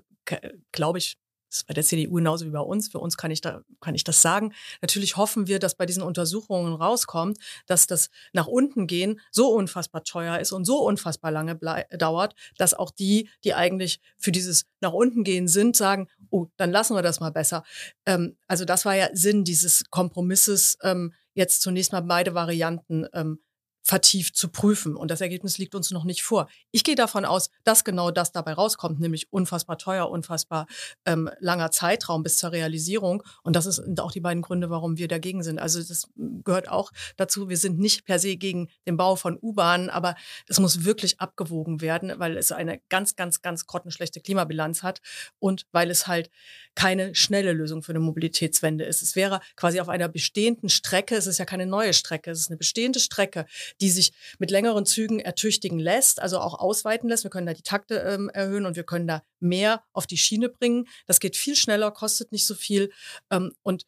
[0.73, 2.89] glaube ich, das ist bei der CDU genauso wie bei uns.
[2.89, 4.53] Für uns kann ich, da, kann ich das sagen.
[4.83, 10.05] Natürlich hoffen wir, dass bei diesen Untersuchungen rauskommt, dass das nach unten gehen so unfassbar
[10.05, 11.57] teuer ist und so unfassbar lange
[11.97, 16.71] dauert, dass auch die, die eigentlich für dieses nach unten gehen sind, sagen, oh, dann
[16.71, 17.65] lassen wir das mal besser.
[18.07, 23.39] Ähm, also das war ja Sinn dieses Kompromisses, ähm, jetzt zunächst mal beide Varianten ähm,
[23.88, 24.96] vertieft zu prüfen.
[24.96, 26.46] Und das Ergebnis liegt uns noch nicht vor.
[26.72, 30.66] Ich gehe davon aus, dass genau das dabei rauskommt, nämlich unfassbar teuer, unfassbar
[31.07, 33.22] ähm, langer Zeitraum bis zur Realisierung.
[33.42, 35.59] Und das sind auch die beiden Gründe, warum wir dagegen sind.
[35.59, 36.11] Also das
[36.44, 37.48] gehört auch dazu.
[37.48, 40.16] Wir sind nicht per se gegen den Bau von U-Bahnen, aber
[40.48, 45.01] es muss wirklich abgewogen werden, weil es eine ganz, ganz, ganz grottenschlechte Klimabilanz hat
[45.38, 46.29] und weil es halt
[46.74, 49.01] keine schnelle Lösung für eine Mobilitätswende ist.
[49.01, 52.51] Es wäre quasi auf einer bestehenden Strecke, es ist ja keine neue Strecke, es ist
[52.51, 53.46] eine bestehende Strecke,
[53.81, 57.25] die sich mit längeren Zügen ertüchtigen lässt, also auch ausweiten lässt.
[57.25, 60.49] Wir können da die Takte ähm, erhöhen und wir können da mehr auf die Schiene
[60.49, 60.87] bringen.
[61.07, 62.91] Das geht viel schneller, kostet nicht so viel.
[63.31, 63.87] Ähm, und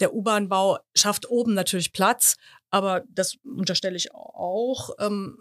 [0.00, 2.36] der U-Bahn-Bau schafft oben natürlich Platz,
[2.70, 5.38] aber das unterstelle ich auch ähm,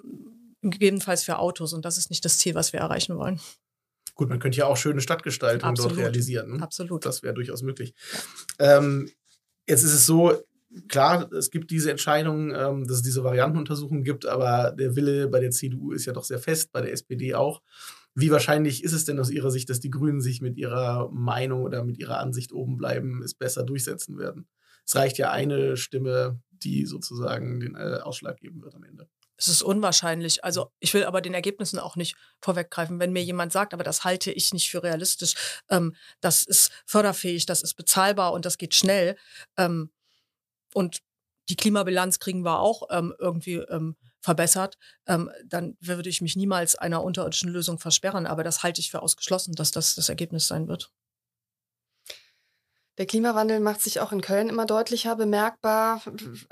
[0.61, 1.73] gegebenenfalls für Autos.
[1.73, 3.39] Und das ist nicht das Ziel, was wir erreichen wollen.
[4.15, 5.91] Gut, man könnte ja auch schöne Stadtgestaltung Absolut.
[5.91, 6.57] dort realisieren.
[6.57, 6.63] Ne?
[6.63, 7.05] Absolut.
[7.05, 7.93] Das wäre durchaus möglich.
[8.59, 9.11] Ähm,
[9.67, 10.41] jetzt ist es so,
[10.88, 15.39] klar, es gibt diese Entscheidung, ähm, dass es diese Variantenuntersuchung gibt, aber der Wille bei
[15.39, 17.61] der CDU ist ja doch sehr fest, bei der SPD auch.
[18.13, 21.63] Wie wahrscheinlich ist es denn aus Ihrer Sicht, dass die Grünen sich mit ihrer Meinung
[21.63, 24.47] oder mit ihrer Ansicht oben bleiben, es besser durchsetzen werden?
[24.85, 29.09] Es reicht ja eine Stimme, die sozusagen den äh, Ausschlag geben wird am Ende.
[29.38, 30.43] Es ist unwahrscheinlich.
[30.45, 32.99] Also ich will aber den Ergebnissen auch nicht vorweggreifen.
[32.99, 35.33] Wenn mir jemand sagt, aber das halte ich nicht für realistisch,
[35.69, 39.17] ähm, das ist förderfähig, das ist bezahlbar und das geht schnell,
[39.57, 39.89] ähm,
[40.75, 40.99] und
[41.49, 46.75] die Klimabilanz kriegen wir auch ähm, irgendwie ähm, verbessert, ähm, dann würde ich mich niemals
[46.75, 48.25] einer unterirdischen Lösung versperren.
[48.25, 50.91] Aber das halte ich für ausgeschlossen, dass das das Ergebnis sein wird.
[52.97, 56.01] Der Klimawandel macht sich auch in Köln immer deutlicher bemerkbar.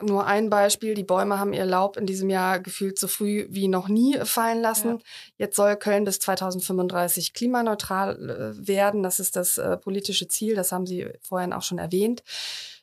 [0.02, 3.70] Nur ein Beispiel, die Bäume haben ihr Laub in diesem Jahr gefühlt so früh wie
[3.70, 4.90] noch nie fallen lassen.
[4.90, 5.04] Ja.
[5.38, 9.04] Jetzt soll Köln bis 2035 klimaneutral äh, werden.
[9.04, 12.24] Das ist das äh, politische Ziel, das haben Sie vorhin auch schon erwähnt.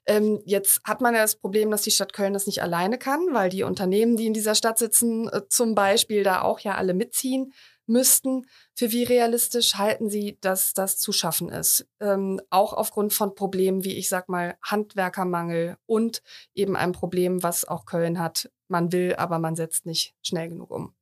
[0.06, 3.20] Ähm, jetzt hat man ja das Problem, dass die Stadt Köln das nicht alleine kann,
[3.32, 6.94] weil die Unternehmen, die in dieser Stadt sitzen, äh, zum Beispiel da auch ja alle
[6.94, 7.52] mitziehen
[7.86, 8.46] müssten.
[8.74, 11.86] Für wie realistisch halten Sie, dass das zu schaffen ist?
[11.98, 16.22] Ähm, auch aufgrund von Problemen wie, ich sag mal, Handwerkermangel und
[16.54, 18.50] eben ein Problem, was auch Köln hat.
[18.68, 20.94] Man will, aber man setzt nicht schnell genug um.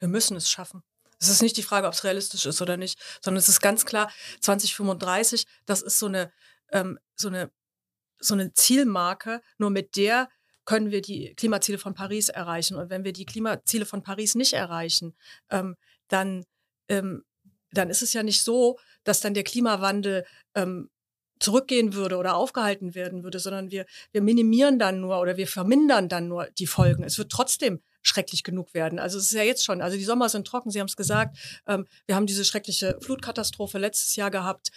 [0.00, 0.82] Wir müssen es schaffen.
[1.20, 3.86] Es ist nicht die Frage, ob es realistisch ist oder nicht, sondern es ist ganz
[3.86, 4.10] klar,
[4.40, 6.32] 2035, das ist so eine,
[6.72, 7.52] ähm, so eine
[8.22, 10.28] so eine Zielmarke, nur mit der
[10.64, 12.76] können wir die Klimaziele von Paris erreichen.
[12.76, 15.14] Und wenn wir die Klimaziele von Paris nicht erreichen,
[15.50, 15.76] ähm,
[16.08, 16.44] dann,
[16.88, 17.24] ähm,
[17.72, 20.88] dann ist es ja nicht so, dass dann der Klimawandel ähm,
[21.40, 26.08] zurückgehen würde oder aufgehalten werden würde, sondern wir, wir minimieren dann nur oder wir vermindern
[26.08, 27.02] dann nur die Folgen.
[27.02, 28.98] Es wird trotzdem schrecklich genug werden.
[28.98, 31.36] Also es ist ja jetzt schon, also die Sommer sind trocken, Sie haben es gesagt.
[31.66, 34.70] Ähm, wir haben diese schreckliche Flutkatastrophe letztes Jahr gehabt.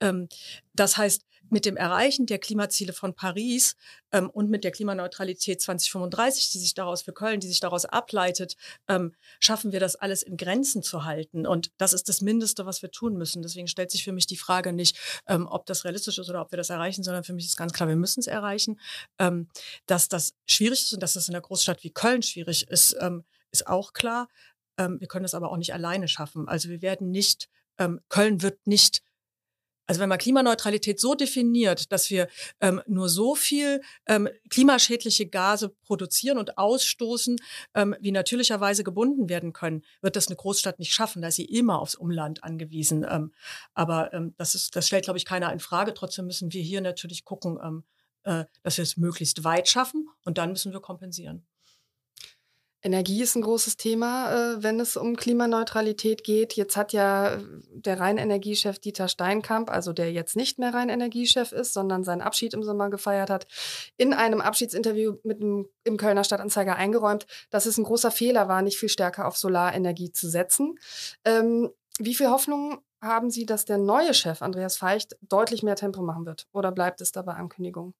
[0.00, 0.28] Ähm,
[0.74, 3.76] das heißt, mit dem Erreichen der Klimaziele von Paris
[4.12, 8.56] ähm, und mit der Klimaneutralität 2035, die sich daraus für Köln, die sich daraus ableitet,
[8.88, 11.46] ähm, schaffen wir das alles in Grenzen zu halten.
[11.46, 13.42] Und das ist das Mindeste, was wir tun müssen.
[13.42, 16.52] Deswegen stellt sich für mich die Frage nicht, ähm, ob das realistisch ist oder ob
[16.52, 18.80] wir das erreichen, sondern für mich ist ganz klar, wir müssen es erreichen.
[19.18, 19.48] Ähm,
[19.86, 23.24] dass das schwierig ist und dass das in einer Großstadt wie Köln schwierig ist, ähm,
[23.50, 24.28] ist auch klar.
[24.78, 26.48] Ähm, wir können das aber auch nicht alleine schaffen.
[26.48, 27.48] Also wir werden nicht,
[28.10, 29.00] Köln wird nicht
[29.90, 32.28] also wenn man Klimaneutralität so definiert, dass wir
[32.60, 37.38] ähm, nur so viel ähm, klimaschädliche Gase produzieren und ausstoßen,
[37.74, 41.22] ähm, wie natürlicherweise gebunden werden können, wird das eine Großstadt nicht schaffen.
[41.22, 43.04] Da ist sie immer aufs Umland angewiesen.
[43.10, 43.32] Ähm,
[43.74, 45.92] aber ähm, das, ist, das stellt, glaube ich, keiner in Frage.
[45.92, 47.82] Trotzdem müssen wir hier natürlich gucken, ähm,
[48.22, 51.44] äh, dass wir es möglichst weit schaffen und dann müssen wir kompensieren.
[52.82, 56.54] Energie ist ein großes Thema, äh, wenn es um Klimaneutralität geht.
[56.54, 61.74] Jetzt hat ja äh, der Rheinenergiechef Dieter Steinkamp, also der jetzt nicht mehr Rheinenergiechef ist,
[61.74, 63.46] sondern seinen Abschied im Sommer gefeiert hat,
[63.98, 68.62] in einem Abschiedsinterview mit dem, im Kölner Stadtanzeiger eingeräumt, dass es ein großer Fehler war,
[68.62, 70.78] nicht viel stärker auf Solarenergie zu setzen.
[71.24, 76.02] Ähm, wie viel Hoffnung haben Sie, dass der neue Chef Andreas Feicht deutlich mehr Tempo
[76.02, 76.46] machen wird?
[76.52, 77.94] Oder bleibt es dabei Ankündigung?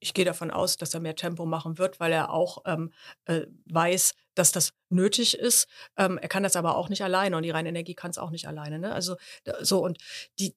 [0.00, 2.92] Ich gehe davon aus, dass er mehr Tempo machen wird, weil er auch ähm,
[3.24, 5.68] äh, weiß, dass das nötig ist.
[5.96, 8.30] Ähm, er kann das aber auch nicht alleine und die reine Energie kann es auch
[8.30, 8.78] nicht alleine.
[8.78, 8.92] Ne?
[8.92, 9.16] Also
[9.60, 9.98] so und
[10.38, 10.54] die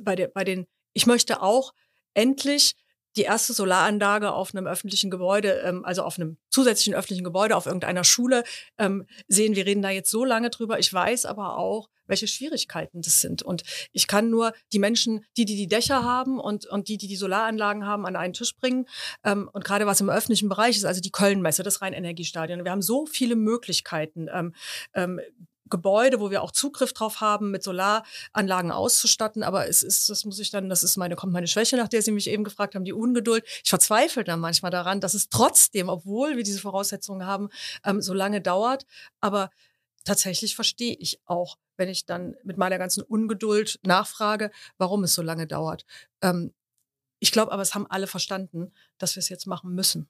[0.00, 1.72] bei, der, bei den, ich möchte auch
[2.14, 2.74] endlich
[3.18, 7.66] die erste Solaranlage auf einem öffentlichen Gebäude, ähm, also auf einem zusätzlichen öffentlichen Gebäude, auf
[7.66, 8.44] irgendeiner Schule
[8.78, 9.56] ähm, sehen.
[9.56, 10.78] Wir reden da jetzt so lange drüber.
[10.78, 13.42] Ich weiß aber auch, welche Schwierigkeiten das sind.
[13.42, 17.08] Und ich kann nur die Menschen, die, die die Dächer haben und, und die, die
[17.08, 18.86] die Solaranlagen haben, an einen Tisch bringen.
[19.24, 22.64] Ähm, und gerade was im öffentlichen Bereich ist, also die Kölnmesse, das Rheinenergiestadion.
[22.64, 24.28] Wir haben so viele Möglichkeiten.
[24.32, 24.54] Ähm,
[24.94, 25.20] ähm,
[25.68, 29.42] Gebäude, wo wir auch Zugriff drauf haben, mit Solaranlagen auszustatten.
[29.42, 32.02] Aber es ist, das muss ich dann, das ist meine, kommt meine Schwäche, nach der
[32.02, 33.44] Sie mich eben gefragt haben, die Ungeduld.
[33.62, 37.48] Ich verzweifle dann manchmal daran, dass es trotzdem, obwohl wir diese Voraussetzungen haben,
[37.84, 38.86] ähm, so lange dauert.
[39.20, 39.50] Aber
[40.04, 45.22] tatsächlich verstehe ich auch, wenn ich dann mit meiner ganzen Ungeduld nachfrage, warum es so
[45.22, 45.84] lange dauert.
[46.22, 46.52] Ähm,
[47.20, 50.08] ich glaube aber, es haben alle verstanden, dass wir es jetzt machen müssen.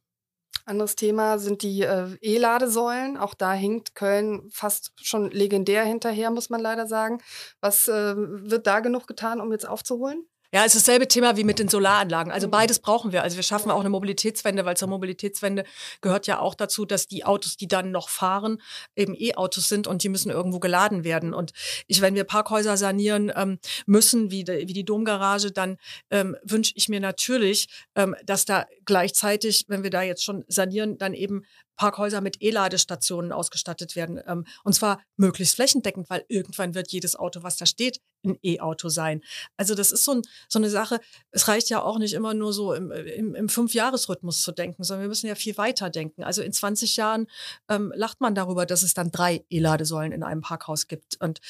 [0.68, 3.16] Anderes Thema sind die äh, E-Ladesäulen.
[3.16, 7.18] Auch da hinkt Köln fast schon legendär hinterher, muss man leider sagen.
[7.60, 10.26] Was äh, wird da genug getan, um jetzt aufzuholen?
[10.50, 12.32] Ja, es ist dasselbe Thema wie mit den Solaranlagen.
[12.32, 13.22] Also beides brauchen wir.
[13.22, 15.64] Also wir schaffen auch eine Mobilitätswende, weil zur Mobilitätswende
[16.00, 18.56] gehört ja auch dazu, dass die Autos, die dann noch fahren,
[18.96, 21.34] eben E-Autos sind und die müssen irgendwo geladen werden.
[21.34, 21.52] Und
[21.86, 25.76] ich, wenn wir Parkhäuser sanieren ähm, müssen, wie, de, wie die Domgarage, dann
[26.10, 30.96] ähm, wünsche ich mir natürlich, ähm, dass da gleichzeitig, wenn wir da jetzt schon sanieren,
[30.96, 31.42] dann eben
[31.76, 34.18] Parkhäuser mit E-Ladestationen ausgestattet werden.
[34.26, 38.88] Ähm, und zwar möglichst flächendeckend, weil irgendwann wird jedes Auto, was da steht, ein E-Auto
[38.88, 39.22] sein.
[39.56, 41.00] Also das ist so, ein, so, eine Sache,
[41.30, 45.02] es reicht ja auch nicht immer nur so im, im, im Fünfjahresrhythmus zu denken, sondern
[45.02, 46.24] wir müssen ja viel weiter denken.
[46.24, 47.26] Also in 20 Jahren
[47.68, 51.20] ähm, lacht man darüber, dass es dann drei E-Ladesäulen in einem Parkhaus gibt.
[51.20, 51.40] Und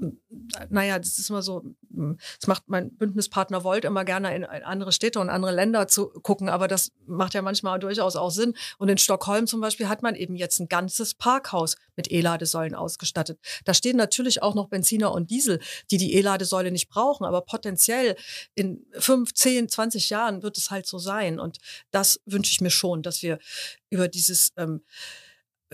[0.00, 0.20] ähm,
[0.68, 4.92] naja, das ist immer so, hm, das macht mein Bündnispartner Volt immer gerne in, andere
[4.92, 8.54] Städte und andere Länder zu gucken, aber das macht ja manchmal durchaus auch Sinn.
[8.78, 13.38] Und in Stockholm zum Beispiel hat man eben jetzt ein ganzes Parkhaus mit E-Ladesäulen ausgestattet.
[13.64, 15.60] Da stehen natürlich auch noch Benziner und Diesel,
[15.90, 18.16] die die E-Ladesäule nicht brauchen, aber potenziell
[18.54, 21.38] in fünf, zehn, zwanzig Jahren wird es halt so sein.
[21.40, 21.58] Und
[21.90, 23.38] das wünsche ich mir schon, dass wir
[23.90, 24.82] über dieses ähm,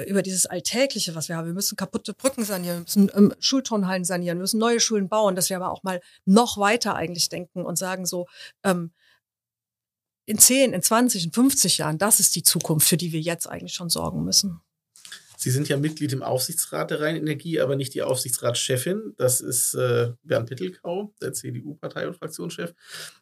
[0.06, 1.46] über dieses Alltägliche, was wir haben.
[1.46, 5.36] Wir müssen kaputte Brücken sanieren, wir müssen ähm, Schulturnhallen sanieren, wir müssen neue Schulen bauen,
[5.36, 8.26] dass wir aber auch mal noch weiter eigentlich denken und sagen so,
[8.64, 8.92] ähm,
[10.26, 13.46] in 10, in 20, in 50 Jahren, das ist die Zukunft, für die wir jetzt
[13.46, 14.60] eigentlich schon sorgen müssen.
[15.44, 19.12] Sie sind ja Mitglied im Aufsichtsrat der Rheinenergie, aber nicht die Aufsichtsratschefin.
[19.18, 22.72] Das ist äh, Bernd Pittelkau, der CDU-Partei- und Fraktionschef.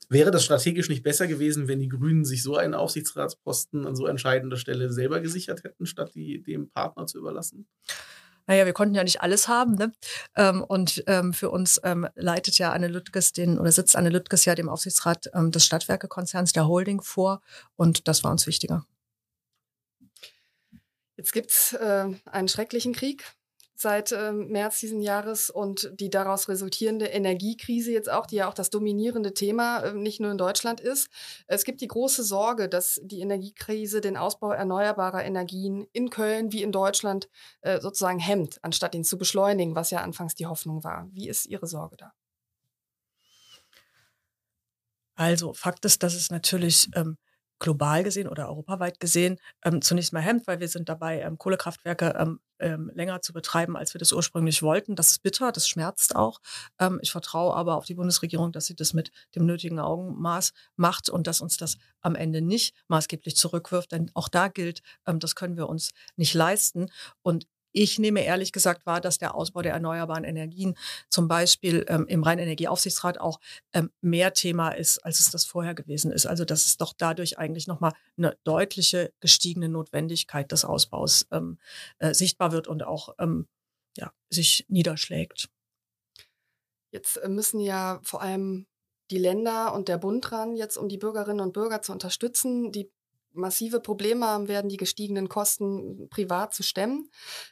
[0.08, 4.06] Wäre das strategisch nicht besser gewesen, wenn die Grünen sich so einen Aufsichtsratsposten an so
[4.06, 7.66] entscheidender Stelle selber gesichert hätten, statt die dem Partner zu überlassen?
[8.46, 9.74] naja, wir konnten ja nicht alles haben.
[9.74, 9.92] Ne?
[10.36, 14.44] Ähm, und ähm, für uns ähm, leitet ja Anne Lüttges den oder sitzt Anne Lüttges
[14.44, 17.40] ja dem Aufsichtsrat des Stadtwerkekonzerns der Holding vor.
[17.74, 18.84] Und das war uns wichtiger.
[21.16, 23.24] Jetzt gibt es äh, einen schrecklichen Krieg
[23.82, 28.54] seit äh, März diesen Jahres und die daraus resultierende Energiekrise jetzt auch, die ja auch
[28.54, 31.10] das dominierende Thema äh, nicht nur in Deutschland ist.
[31.46, 36.62] Es gibt die große Sorge, dass die Energiekrise den Ausbau erneuerbarer Energien in Köln wie
[36.62, 37.28] in Deutschland
[37.60, 41.08] äh, sozusagen hemmt, anstatt ihn zu beschleunigen, was ja anfangs die Hoffnung war.
[41.12, 42.12] Wie ist Ihre Sorge da?
[45.14, 47.18] Also Fakt ist, dass es natürlich ähm,
[47.62, 52.14] global gesehen oder europaweit gesehen ähm, zunächst mal hemmt, weil wir sind dabei, ähm, Kohlekraftwerke
[52.18, 54.96] ähm, ähm, länger zu betreiben, als wir das ursprünglich wollten.
[54.96, 56.40] Das ist bitter, das schmerzt auch.
[56.78, 61.08] Ähm, ich vertraue aber auf die Bundesregierung, dass sie das mit dem nötigen Augenmaß macht
[61.08, 63.92] und dass uns das am Ende nicht maßgeblich zurückwirft.
[63.92, 66.90] Denn auch da gilt, ähm, das können wir uns nicht leisten.
[67.22, 70.76] Und ich nehme ehrlich gesagt wahr, dass der Ausbau der erneuerbaren Energien
[71.08, 73.40] zum Beispiel ähm, im Rheinenergieaufsichtsrat auch
[73.72, 76.26] ähm, mehr Thema ist, als es das vorher gewesen ist.
[76.26, 81.58] Also dass es doch dadurch eigentlich nochmal eine deutliche gestiegene Notwendigkeit des Ausbaus ähm,
[81.98, 83.48] äh, sichtbar wird und auch ähm,
[83.96, 85.48] ja, sich niederschlägt.
[86.92, 88.66] Jetzt äh, müssen ja vor allem
[89.10, 92.72] die Länder und der Bund ran, jetzt um die Bürgerinnen und Bürger zu unterstützen.
[92.72, 92.90] Die
[93.34, 97.08] massive Probleme haben werden, die gestiegenen Kosten privat zu stemmen.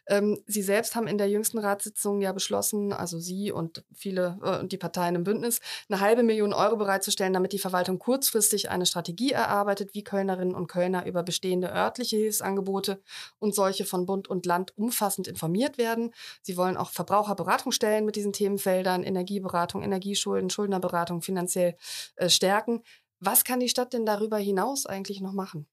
[0.07, 4.67] Ähm, Sie selbst haben in der jüngsten Ratssitzung ja beschlossen, also Sie und viele äh,
[4.67, 9.33] die Parteien im Bündnis, eine halbe Million Euro bereitzustellen, damit die Verwaltung kurzfristig eine Strategie
[9.33, 13.01] erarbeitet, wie Kölnerinnen und Kölner über bestehende örtliche Hilfsangebote
[13.39, 16.13] und solche von Bund und Land umfassend informiert werden.
[16.43, 21.77] Sie wollen auch Verbraucherberatungsstellen mit diesen Themenfeldern, Energieberatung, Energieschulden, Schuldnerberatung finanziell
[22.17, 22.83] äh, stärken.
[23.21, 25.67] Was kann die Stadt denn darüber hinaus eigentlich noch machen?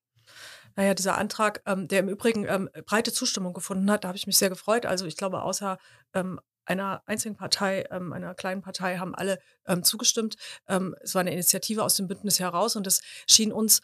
[0.76, 4.28] Naja, dieser Antrag, ähm, der im Übrigen ähm, breite Zustimmung gefunden hat, da habe ich
[4.28, 4.86] mich sehr gefreut.
[4.86, 5.78] Also ich glaube, außer
[6.14, 10.36] ähm, einer einzigen Partei, ähm, einer kleinen Partei, haben alle ähm, zugestimmt.
[10.68, 13.82] Ähm, es war eine Initiative aus dem Bündnis heraus und es schien uns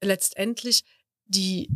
[0.00, 0.84] letztendlich
[1.26, 1.70] die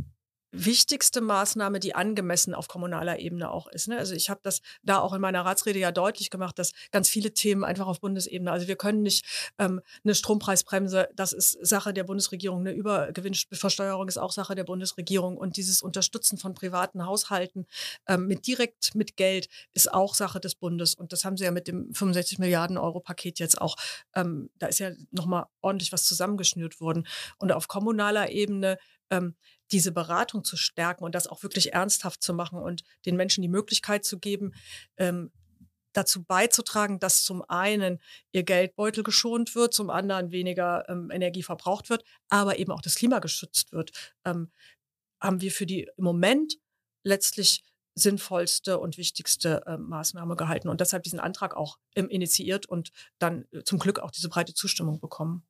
[0.51, 3.89] wichtigste Maßnahme, die angemessen auf kommunaler Ebene auch ist.
[3.89, 3.99] Ne?
[3.99, 7.35] Also ich habe das da auch in meiner Ratsrede ja deutlich gemacht, dass ganz viele
[7.35, 9.27] Themen einfach auf Bundesebene, also wir können nicht
[9.59, 15.37] ähm, eine Strompreisbremse, das ist Sache der Bundesregierung, eine Übergewinnversteuerung ist auch Sache der Bundesregierung
[15.37, 17.67] und dieses Unterstützen von privaten Haushalten
[18.07, 21.51] ähm, mit direkt mit Geld ist auch Sache des Bundes und das haben sie ja
[21.51, 23.77] mit dem 65 Milliarden Euro Paket jetzt auch,
[24.15, 27.07] ähm, da ist ja nochmal ordentlich was zusammengeschnürt worden
[27.39, 28.79] und auf kommunaler Ebene
[29.11, 29.35] ähm,
[29.71, 33.49] diese Beratung zu stärken und das auch wirklich ernsthaft zu machen und den Menschen die
[33.49, 34.55] Möglichkeit zu geben,
[34.97, 35.31] ähm,
[35.92, 37.99] dazu beizutragen, dass zum einen
[38.33, 42.94] ihr Geldbeutel geschont wird, zum anderen weniger ähm, Energie verbraucht wird, aber eben auch das
[42.94, 43.90] Klima geschützt wird,
[44.25, 44.51] ähm,
[45.21, 46.55] haben wir für die im Moment
[47.03, 52.90] letztlich sinnvollste und wichtigste äh, Maßnahme gehalten und deshalb diesen Antrag auch ähm, initiiert und
[53.18, 55.44] dann äh, zum Glück auch diese breite Zustimmung bekommen.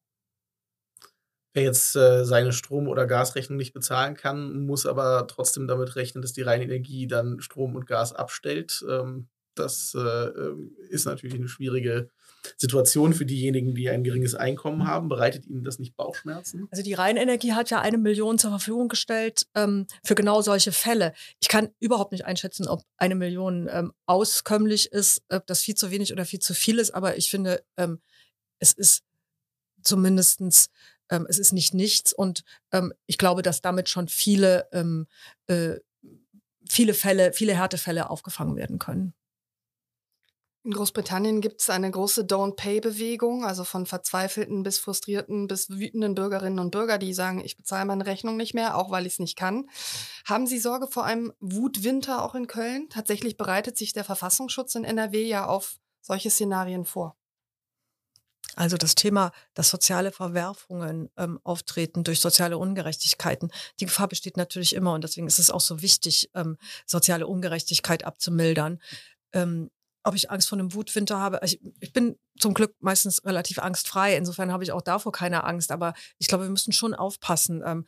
[1.58, 6.22] Wer jetzt äh, seine Strom- oder Gasrechnung nicht bezahlen kann, muss aber trotzdem damit rechnen,
[6.22, 8.84] dass die Rheinenergie dann Strom und Gas abstellt.
[8.88, 12.10] Ähm, das äh, ähm, ist natürlich eine schwierige
[12.56, 15.08] Situation für diejenigen, die ein geringes Einkommen haben.
[15.08, 16.68] Bereitet Ihnen das nicht Bauchschmerzen?
[16.70, 21.12] Also die Rheinenergie hat ja eine Million zur Verfügung gestellt ähm, für genau solche Fälle.
[21.40, 25.90] Ich kann überhaupt nicht einschätzen, ob eine Million ähm, auskömmlich ist, ob das viel zu
[25.90, 28.00] wenig oder viel zu viel ist, aber ich finde, ähm,
[28.60, 29.02] es ist
[29.82, 30.70] zumindestens
[31.10, 35.06] ähm, es ist nicht nichts und ähm, ich glaube, dass damit schon viele, ähm,
[35.46, 35.76] äh,
[36.68, 39.14] viele Fälle, viele Härtefälle aufgefangen werden können.
[40.64, 46.58] In Großbritannien gibt es eine große Don't-Pay-Bewegung, also von verzweifelten bis frustrierten bis wütenden Bürgerinnen
[46.58, 49.36] und Bürger, die sagen, ich bezahle meine Rechnung nicht mehr, auch weil ich es nicht
[49.36, 49.70] kann.
[50.26, 52.88] Haben Sie Sorge vor einem Wutwinter auch in Köln?
[52.90, 57.17] Tatsächlich bereitet sich der Verfassungsschutz in NRW ja auf solche Szenarien vor.
[58.58, 64.74] Also das Thema, dass soziale Verwerfungen ähm, auftreten durch soziale Ungerechtigkeiten, die Gefahr besteht natürlich
[64.74, 68.80] immer und deswegen ist es auch so wichtig, ähm, soziale Ungerechtigkeit abzumildern.
[69.32, 69.70] Ähm,
[70.04, 71.40] ob ich Angst vor einem Wutwinter habe.
[71.42, 74.16] Ich, ich, bin zum Glück meistens relativ angstfrei.
[74.16, 75.72] Insofern habe ich auch davor keine Angst.
[75.72, 77.86] Aber ich glaube, wir müssen schon aufpassen, ähm,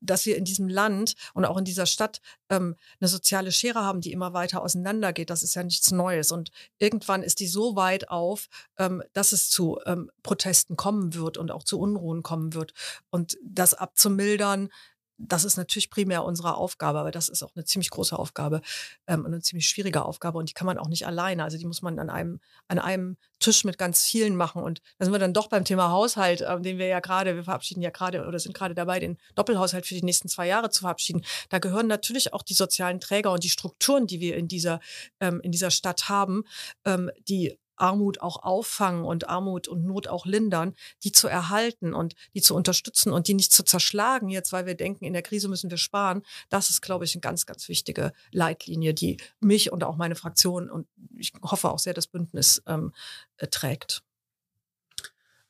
[0.00, 4.00] dass wir in diesem Land und auch in dieser Stadt ähm, eine soziale Schere haben,
[4.00, 5.30] die immer weiter auseinandergeht.
[5.30, 6.32] Das ist ja nichts Neues.
[6.32, 11.38] Und irgendwann ist die so weit auf, ähm, dass es zu ähm, Protesten kommen wird
[11.38, 12.72] und auch zu Unruhen kommen wird.
[13.10, 14.68] Und das abzumildern,
[15.18, 18.60] das ist natürlich primär unsere Aufgabe, aber das ist auch eine ziemlich große Aufgabe
[19.06, 21.44] ähm, und eine ziemlich schwierige Aufgabe und die kann man auch nicht alleine.
[21.44, 24.62] Also die muss man an einem, an einem Tisch mit ganz vielen machen.
[24.62, 27.44] Und da sind wir dann doch beim Thema Haushalt, äh, den wir ja gerade, wir
[27.44, 30.80] verabschieden ja gerade oder sind gerade dabei, den Doppelhaushalt für die nächsten zwei Jahre zu
[30.80, 31.24] verabschieden.
[31.48, 34.80] Da gehören natürlich auch die sozialen Träger und die Strukturen, die wir in dieser,
[35.20, 36.44] ähm, in dieser Stadt haben,
[36.84, 42.14] ähm, die Armut auch auffangen und Armut und Not auch lindern, die zu erhalten und
[42.34, 45.48] die zu unterstützen und die nicht zu zerschlagen, jetzt weil wir denken, in der Krise
[45.48, 49.84] müssen wir sparen, das ist, glaube ich, eine ganz, ganz wichtige Leitlinie, die mich und
[49.84, 50.86] auch meine Fraktion und
[51.16, 52.92] ich hoffe auch sehr das Bündnis ähm,
[53.38, 54.02] äh, trägt.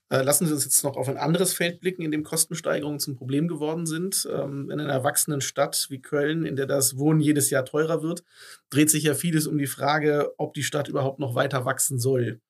[0.08, 3.16] Äh, lassen Sie uns jetzt noch auf ein anderes Feld blicken, in dem Kostensteigerungen zum
[3.16, 4.28] Problem geworden sind.
[4.32, 8.22] Ähm, in einer erwachsenen Stadt wie Köln, in der das Wohnen jedes Jahr teurer wird,
[8.70, 12.40] dreht sich ja vieles um die Frage, ob die Stadt überhaupt noch weiter wachsen soll.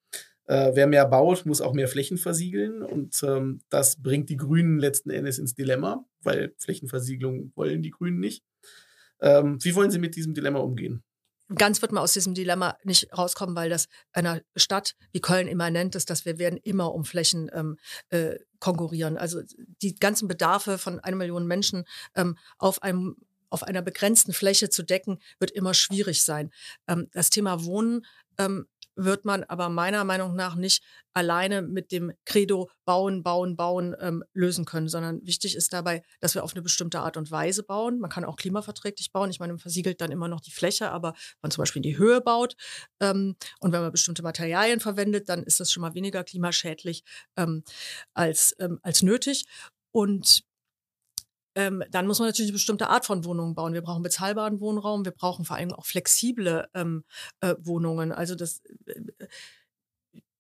[0.45, 4.79] Äh, wer mehr baut, muss auch mehr Flächen versiegeln und ähm, das bringt die Grünen
[4.79, 8.45] letzten Endes ins Dilemma, weil Flächenversiegelung wollen die Grünen nicht.
[9.21, 11.03] Ähm, wie wollen Sie mit diesem Dilemma umgehen?
[11.55, 15.95] Ganz wird man aus diesem Dilemma nicht rauskommen, weil das einer Stadt wie Köln immanent
[15.95, 17.77] ist, dass wir werden immer um Flächen ähm,
[18.09, 19.17] äh, konkurrieren.
[19.17, 19.43] Also
[19.83, 21.85] die ganzen Bedarfe von einer Million Menschen
[22.15, 23.17] ähm, auf einem
[23.49, 26.51] auf einer begrenzten Fläche zu decken, wird immer schwierig sein.
[26.89, 28.05] Ähm, das Thema Wohnen
[28.39, 28.67] ähm,
[28.97, 30.83] wird man aber meiner Meinung nach nicht
[31.13, 36.35] alleine mit dem Credo bauen, bauen, bauen ähm, lösen können, sondern wichtig ist dabei, dass
[36.35, 38.01] wir auf eine bestimmte Art und Weise bauen.
[38.01, 39.31] Man kann auch klimaverträglich bauen.
[39.31, 41.91] Ich meine, man versiegelt dann immer noch die Fläche, aber wenn man zum Beispiel in
[41.91, 42.57] die Höhe baut
[43.01, 47.05] ähm, und wenn man bestimmte Materialien verwendet, dann ist das schon mal weniger klimaschädlich
[47.37, 47.63] ähm,
[48.15, 49.47] als, ähm, als nötig.
[49.93, 50.45] Und
[51.57, 53.73] ähm, dann muss man natürlich eine bestimmte Art von Wohnungen bauen.
[53.73, 57.05] Wir brauchen bezahlbaren Wohnraum, wir brauchen vor allem auch flexible ähm,
[57.41, 58.13] äh, Wohnungen.
[58.13, 59.27] Also das, äh,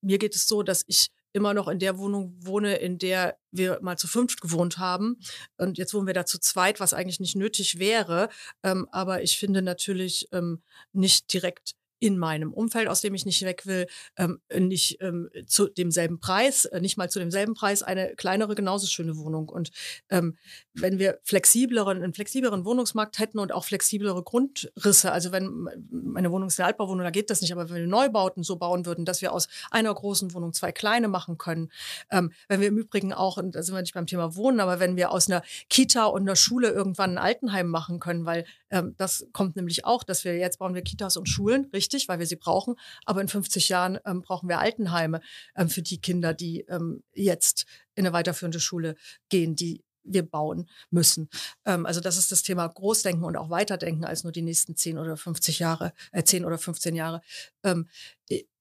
[0.03, 3.79] mir geht es so, dass ich immer noch in der Wohnung wohne, in der wir
[3.83, 5.19] mal zu fünft gewohnt haben.
[5.57, 8.29] Und jetzt wohnen wir da zu zweit, was eigentlich nicht nötig wäre.
[8.63, 10.63] Ähm, aber ich finde natürlich ähm,
[10.93, 13.87] nicht direkt in meinem Umfeld, aus dem ich nicht weg will,
[14.17, 18.87] ähm, nicht ähm, zu demselben Preis, äh, nicht mal zu demselben Preis, eine kleinere, genauso
[18.87, 19.49] schöne Wohnung.
[19.49, 19.71] Und
[20.11, 20.37] ähm,
[20.75, 26.49] wenn wir flexibleren, einen flexibleren Wohnungsmarkt hätten und auch flexiblere Grundrisse, also wenn meine Wohnung
[26.49, 29.23] ist eine Altbauwohnung, da geht das nicht, aber wenn wir Neubauten so bauen würden, dass
[29.23, 31.71] wir aus einer großen Wohnung zwei kleine machen können,
[32.11, 34.81] ähm, wenn wir im Übrigen auch, und da sind wir nicht beim Thema Wohnen, aber
[34.81, 38.95] wenn wir aus einer Kita und einer Schule irgendwann ein Altenheim machen können, weil ähm,
[38.99, 42.27] das kommt nämlich auch, dass wir jetzt bauen wir Kitas und Schulen, richtig, weil wir
[42.27, 42.77] sie brauchen.
[43.05, 45.21] Aber in 50 Jahren ähm, brauchen wir Altenheime
[45.57, 48.97] ähm, für die Kinder, die ähm, jetzt in eine weiterführende Schule
[49.29, 51.29] gehen, die wir bauen müssen.
[51.65, 54.99] Ähm, also das ist das Thema Großdenken und auch Weiterdenken als nur die nächsten 10
[54.99, 57.23] oder 50 Jahre, äh, 10 oder 15 Jahre.
[57.65, 57.89] Ähm,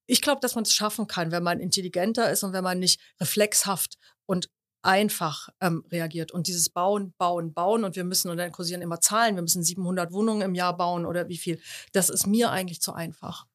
[0.07, 2.99] ich glaube, dass man es schaffen kann, wenn man intelligenter ist und wenn man nicht
[3.19, 4.49] reflexhaft und
[4.85, 6.31] einfach ähm, reagiert.
[6.31, 9.63] Und dieses Bauen, Bauen, Bauen und wir müssen, und dann kursieren immer Zahlen, wir müssen
[9.63, 11.59] 700 Wohnungen im Jahr bauen oder wie viel,
[11.91, 13.45] das ist mir eigentlich zu einfach.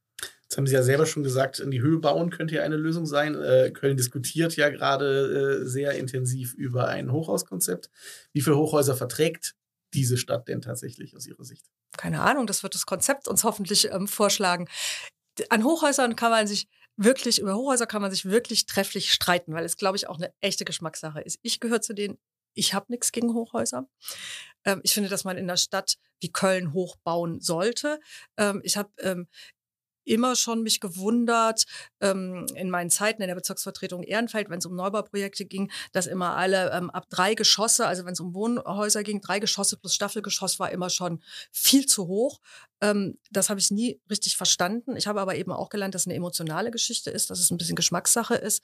[0.43, 3.07] Jetzt haben Sie ja selber schon gesagt, in die Höhe bauen könnte ja eine Lösung
[3.07, 3.37] sein.
[3.37, 7.89] Äh, Köln diskutiert ja gerade äh, sehr intensiv über ein Hochhauskonzept.
[8.33, 9.55] Wie viele Hochhäuser verträgt
[9.95, 11.67] diese Stadt denn tatsächlich aus Ihrer Sicht?
[11.97, 14.69] Keine Ahnung, das wird das Konzept uns hoffentlich ähm, vorschlagen.
[15.51, 16.67] An Hochhäusern kann man sich
[17.03, 20.33] wirklich, über Hochhäuser kann man sich wirklich trefflich streiten, weil es, glaube ich, auch eine
[20.41, 21.39] echte Geschmackssache ist.
[21.43, 22.19] Ich gehöre zu denen,
[22.55, 23.89] ich habe nichts gegen Hochhäuser.
[24.65, 28.01] Ähm, ich finde, dass man in der Stadt wie Köln hochbauen sollte.
[28.37, 29.29] Ähm, ich habe ähm,
[30.05, 31.65] immer schon mich gewundert,
[32.01, 36.37] ähm, in meinen Zeiten in der Bezirksvertretung Ehrenfeld, wenn es um Neubauprojekte ging, dass immer
[36.37, 40.59] alle ähm, ab drei Geschosse, also wenn es um Wohnhäuser ging, drei Geschosse plus Staffelgeschoss
[40.59, 41.23] war immer schon
[41.53, 42.41] viel zu hoch.
[42.81, 44.97] Ähm, das habe ich nie richtig verstanden.
[44.97, 47.59] Ich habe aber eben auch gelernt, dass es eine emotionale Geschichte ist, dass es ein
[47.59, 48.63] bisschen Geschmackssache ist.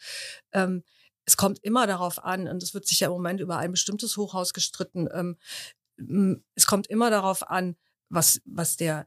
[0.53, 0.82] Ähm,
[1.26, 4.16] es kommt immer darauf an, und es wird sich ja im Moment über ein bestimmtes
[4.16, 5.09] Hochhaus gestritten.
[5.12, 5.37] Ähm,
[6.55, 7.76] es kommt immer darauf an,
[8.09, 9.07] was, was der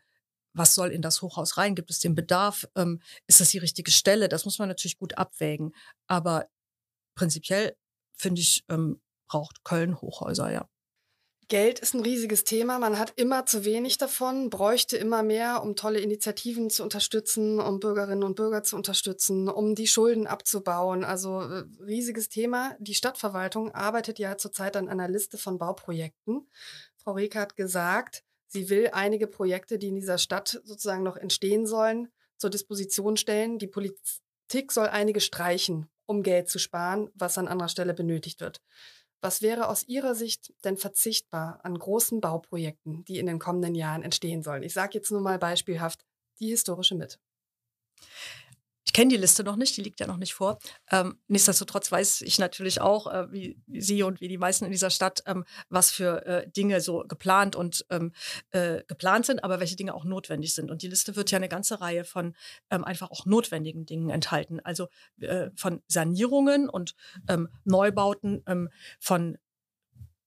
[0.53, 1.75] was soll in das Hochhaus rein?
[1.75, 2.67] Gibt es den Bedarf?
[2.75, 4.29] Ähm, ist das die richtige Stelle?
[4.29, 5.73] Das muss man natürlich gut abwägen.
[6.07, 6.47] Aber
[7.15, 7.75] prinzipiell
[8.13, 10.67] finde ich, ähm, braucht Köln Hochhäuser, ja.
[11.49, 12.77] Geld ist ein riesiges Thema.
[12.77, 17.79] Man hat immer zu wenig davon, bräuchte immer mehr, um tolle Initiativen zu unterstützen, um
[17.79, 21.03] Bürgerinnen und Bürger zu unterstützen, um die Schulden abzubauen.
[21.03, 22.75] Also äh, riesiges Thema.
[22.79, 26.47] Die Stadtverwaltung arbeitet ja zurzeit an einer Liste von Bauprojekten.
[26.97, 31.67] Frau Reker hat gesagt, Sie will einige Projekte, die in dieser Stadt sozusagen noch entstehen
[31.67, 33.59] sollen, zur Disposition stellen.
[33.59, 38.61] Die Politik soll einige streichen, um Geld zu sparen, was an anderer Stelle benötigt wird.
[39.21, 44.01] Was wäre aus Ihrer Sicht denn verzichtbar an großen Bauprojekten, die in den kommenden Jahren
[44.01, 44.63] entstehen sollen?
[44.63, 46.03] Ich sage jetzt nur mal beispielhaft
[46.39, 47.19] die historische Mitte.
[48.89, 50.57] Ich kenne die Liste noch nicht, die liegt ja noch nicht vor.
[50.89, 54.89] Ähm, nichtsdestotrotz weiß ich natürlich auch, äh, wie, Sie und wie die meisten in dieser
[54.89, 58.13] Stadt, ähm, was für äh, Dinge so geplant und ähm,
[58.49, 60.71] äh, geplant sind, aber welche Dinge auch notwendig sind.
[60.71, 62.35] Und die Liste wird ja eine ganze Reihe von
[62.71, 64.59] ähm, einfach auch notwendigen Dingen enthalten.
[64.63, 64.87] Also
[65.21, 66.95] äh, von Sanierungen und
[67.27, 68.69] ähm, Neubauten, ähm,
[68.99, 69.37] von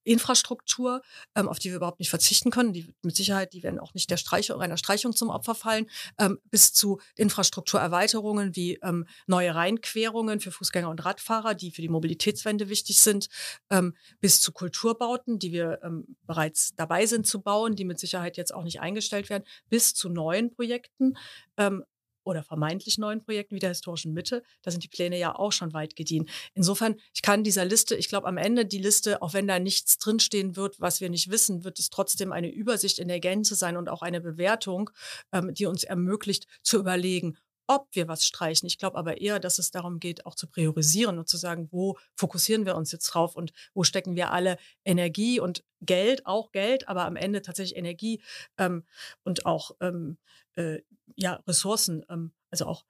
[0.04, 1.02] Infrastruktur,
[1.34, 2.72] ähm, auf die wir überhaupt nicht verzichten können.
[2.72, 5.88] Die mit Sicherheit, die werden auch nicht der Streichung, einer Streichung zum Opfer fallen,
[6.18, 11.88] ähm, bis zu Infrastrukturerweiterungen wie ähm, neue Rheinquerungen für Fußgänger und Radfahrer, die für die
[11.88, 13.28] Mobilitätswende wichtig sind,
[13.70, 18.36] ähm, bis zu Kulturbauten, die wir ähm, bereits dabei sind zu bauen, die mit Sicherheit
[18.36, 21.16] jetzt auch nicht eingestellt werden, bis zu neuen Projekten,
[21.56, 21.84] ähm,
[22.24, 25.72] oder vermeintlich neuen Projekten wie der historischen Mitte, da sind die Pläne ja auch schon
[25.72, 26.28] weit gediehen.
[26.54, 29.98] Insofern, ich kann dieser Liste, ich glaube am Ende die Liste, auch wenn da nichts
[29.98, 33.76] drinstehen wird, was wir nicht wissen, wird es trotzdem eine Übersicht in der Gänze sein
[33.76, 34.90] und auch eine Bewertung,
[35.32, 38.66] ähm, die uns ermöglicht zu überlegen, ob wir was streichen.
[38.66, 41.96] Ich glaube aber eher, dass es darum geht, auch zu priorisieren und zu sagen, wo
[42.14, 46.88] fokussieren wir uns jetzt drauf und wo stecken wir alle Energie und Geld, auch Geld,
[46.88, 48.22] aber am Ende tatsächlich Energie
[48.58, 48.84] ähm,
[49.24, 50.18] und auch ähm,
[50.56, 50.80] äh,
[51.16, 52.84] ja, Ressourcen, ähm, also auch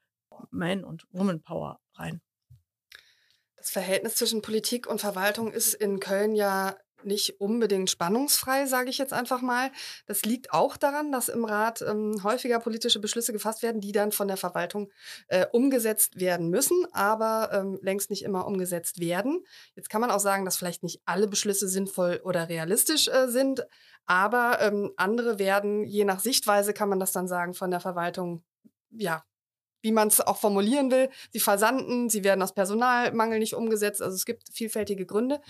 [0.51, 2.21] Man- und Woman-Power rein.
[3.57, 8.99] Das Verhältnis zwischen Politik und Verwaltung ist in Köln ja nicht unbedingt spannungsfrei, sage ich
[8.99, 9.71] jetzt einfach mal.
[10.07, 14.13] Das liegt auch daran, dass im Rat ähm, häufiger politische Beschlüsse gefasst werden, die dann
[14.13, 14.91] von der Verwaltung
[15.29, 19.45] äh, umgesetzt werden müssen, aber ähm, längst nicht immer umgesetzt werden.
[19.75, 23.67] Jetzt kann man auch sagen, dass vielleicht nicht alle Beschlüsse sinnvoll oder realistisch äh, sind,
[24.07, 28.43] aber ähm, andere werden, je nach Sichtweise kann man das dann sagen, von der Verwaltung
[28.91, 29.25] ja
[29.83, 31.11] wie man es auch formulieren will.
[31.33, 34.01] Sie versanden, sie werden aus Personalmangel nicht umgesetzt.
[34.01, 35.41] Also es gibt vielfältige Gründe.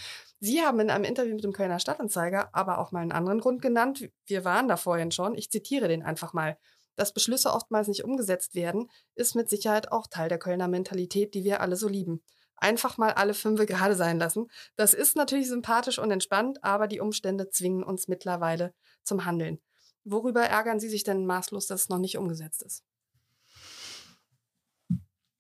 [0.41, 3.63] Sie haben in einem Interview mit dem Kölner Stadtanzeiger aber auch mal einen anderen Grund
[3.63, 4.09] genannt.
[4.27, 5.37] Wir waren da vorhin schon.
[5.37, 6.59] Ich zitiere den einfach mal.
[6.97, 11.45] Dass Beschlüsse oftmals nicht umgesetzt werden, ist mit Sicherheit auch Teil der Kölner Mentalität, die
[11.45, 12.23] wir alle so lieben.
[12.57, 14.51] Einfach mal alle Fünfe gerade sein lassen.
[14.77, 19.59] Das ist natürlich sympathisch und entspannt, aber die Umstände zwingen uns mittlerweile zum Handeln.
[20.05, 22.85] Worüber ärgern Sie sich denn maßlos, dass es noch nicht umgesetzt ist?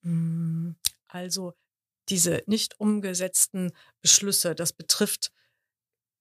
[0.03, 0.77] Hm,
[1.09, 1.55] also
[2.09, 5.31] diese nicht umgesetzten Beschlüsse, das betrifft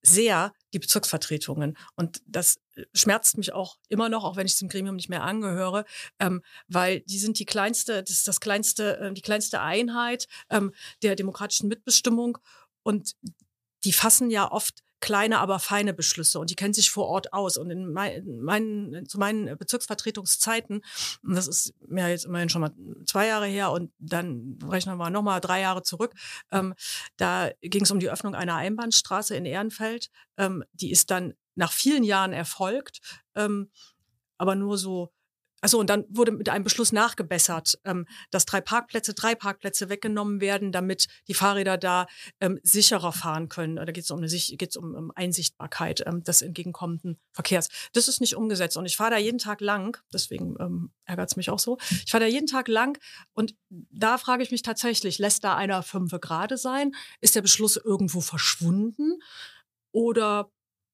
[0.02, 1.78] sehr die Bezirksvertretungen.
[1.94, 5.22] Und das äh, schmerzt mich auch immer noch, auch wenn ich dem Gremium nicht mehr
[5.22, 5.84] angehöre,
[6.18, 10.72] ähm, weil die sind die kleinste, das ist das kleinste, äh, die kleinste Einheit ähm,
[11.02, 12.38] der demokratischen Mitbestimmung.
[12.82, 13.14] Und
[13.84, 17.58] die fassen ja oft kleine, aber feine Beschlüsse und die kennen sich vor Ort aus.
[17.58, 20.82] Und in meinen, zu meinen Bezirksvertretungszeiten,
[21.22, 22.72] das ist mir jetzt immerhin schon mal
[23.04, 26.14] zwei Jahre her und dann rechnen wir nochmal drei Jahre zurück,
[26.50, 26.74] ähm,
[27.16, 30.08] da ging es um die Öffnung einer Einbahnstraße in Ehrenfeld.
[30.38, 33.00] Ähm, die ist dann nach vielen Jahren erfolgt,
[33.34, 33.70] ähm,
[34.38, 35.12] aber nur so
[35.62, 40.40] also und dann wurde mit einem Beschluss nachgebessert, ähm, dass drei Parkplätze, drei Parkplätze weggenommen
[40.40, 42.06] werden, damit die Fahrräder da
[42.40, 43.76] ähm, sicherer fahren können.
[43.76, 47.68] Da geht es um eine geht's um, um Einsichtbarkeit ähm, des entgegenkommenden Verkehrs.
[47.92, 49.96] Das ist nicht umgesetzt und ich fahre da jeden Tag lang.
[50.12, 51.78] Deswegen ähm, ärgert es mich auch so.
[52.04, 52.98] Ich fahre da jeden Tag lang
[53.32, 56.90] und da frage ich mich tatsächlich: Lässt da einer fünfe gerade sein?
[57.20, 59.20] Ist der Beschluss irgendwo verschwunden?
[59.92, 60.50] Oder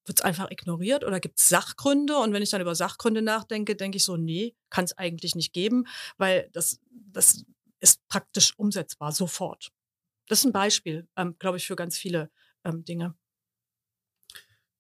[0.09, 2.17] wird es einfach ignoriert oder gibt es Sachgründe?
[2.17, 5.53] Und wenn ich dann über Sachgründe nachdenke, denke ich so, nee, kann es eigentlich nicht
[5.53, 5.85] geben,
[6.17, 7.45] weil das, das
[7.81, 9.71] ist praktisch umsetzbar, sofort.
[10.27, 12.31] Das ist ein Beispiel, ähm, glaube ich, für ganz viele
[12.65, 13.15] ähm, Dinge.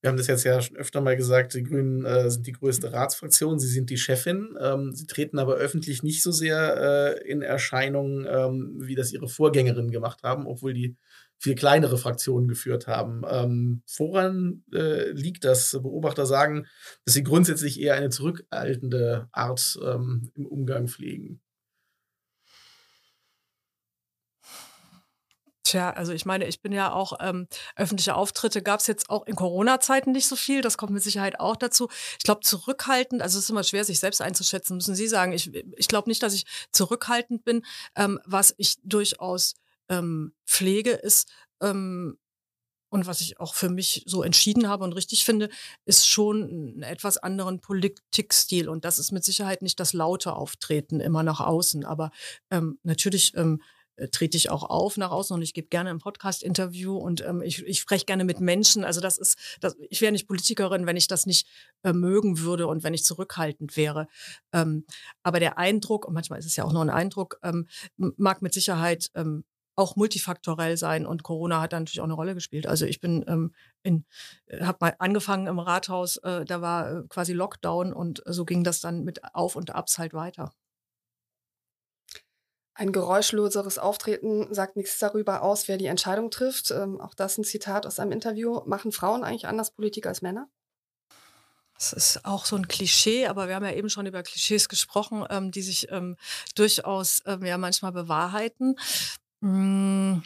[0.01, 2.93] Wir haben das jetzt ja schon öfter mal gesagt, die Grünen äh, sind die größte
[2.93, 4.57] Ratsfraktion, sie sind die Chefin.
[4.61, 9.29] Ähm, sie treten aber öffentlich nicht so sehr äh, in Erscheinung, ähm, wie das ihre
[9.29, 10.97] Vorgängerinnen gemacht haben, obwohl die
[11.39, 13.22] viel kleinere Fraktionen geführt haben.
[13.28, 15.72] Ähm, woran äh, liegt das?
[15.80, 16.66] Beobachter sagen,
[17.05, 21.41] dass sie grundsätzlich eher eine zurückhaltende Art ähm, im Umgang pflegen.
[25.68, 29.26] Tja, also ich meine, ich bin ja auch, ähm, öffentliche Auftritte gab es jetzt auch
[29.26, 30.62] in Corona-Zeiten nicht so viel.
[30.62, 31.89] Das kommt mit Sicherheit auch dazu.
[32.16, 35.32] Ich glaube, zurückhaltend, also es ist immer schwer, sich selbst einzuschätzen, müssen Sie sagen.
[35.32, 37.66] Ich, ich glaube nicht, dass ich zurückhaltend bin.
[37.97, 39.57] Ähm, was ich durchaus
[39.89, 41.30] ähm, Pflege ist,
[41.61, 42.18] ähm,
[42.91, 45.51] und was ich auch für mich so entschieden habe und richtig finde,
[45.84, 48.68] ist schon einen etwas anderen Politikstil.
[48.68, 51.84] Und das ist mit Sicherheit nicht das laute Auftreten immer nach außen.
[51.84, 52.11] Aber
[52.51, 53.61] ähm, natürlich ähm,
[53.97, 57.43] äh, trete ich auch auf nach außen und ich gebe gerne ein Podcast-Interview und ähm,
[57.43, 58.84] ich, ich spreche gerne mit Menschen.
[58.84, 61.47] Also das ist, das, ich wäre nicht Politikerin, wenn ich das nicht
[61.82, 64.09] äh, mögen würde und wenn ich zurückhaltend wäre.
[64.53, 64.86] Ähm,
[65.22, 67.66] aber der Eindruck, und manchmal ist es ja auch nur ein Eindruck, ähm,
[67.97, 69.45] mag mit Sicherheit ähm,
[69.79, 72.66] auch multifaktorell sein und Corona hat da natürlich auch eine Rolle gespielt.
[72.66, 74.05] Also ich bin ähm, in,
[74.47, 78.64] äh, habe mal angefangen im Rathaus, äh, da war äh, quasi Lockdown und so ging
[78.64, 80.53] das dann mit Auf und Abs halt weiter.
[82.74, 86.70] Ein geräuschloseres Auftreten sagt nichts darüber aus, wer die Entscheidung trifft.
[86.70, 88.62] Ähm, auch das ein Zitat aus einem Interview.
[88.66, 90.49] Machen Frauen eigentlich anders Politik als Männer?
[91.74, 95.24] Das ist auch so ein Klischee, aber wir haben ja eben schon über Klischees gesprochen,
[95.31, 96.16] ähm, die sich ähm,
[96.57, 98.76] durchaus ähm, ja manchmal bewahrheiten.
[99.43, 100.22] Hm,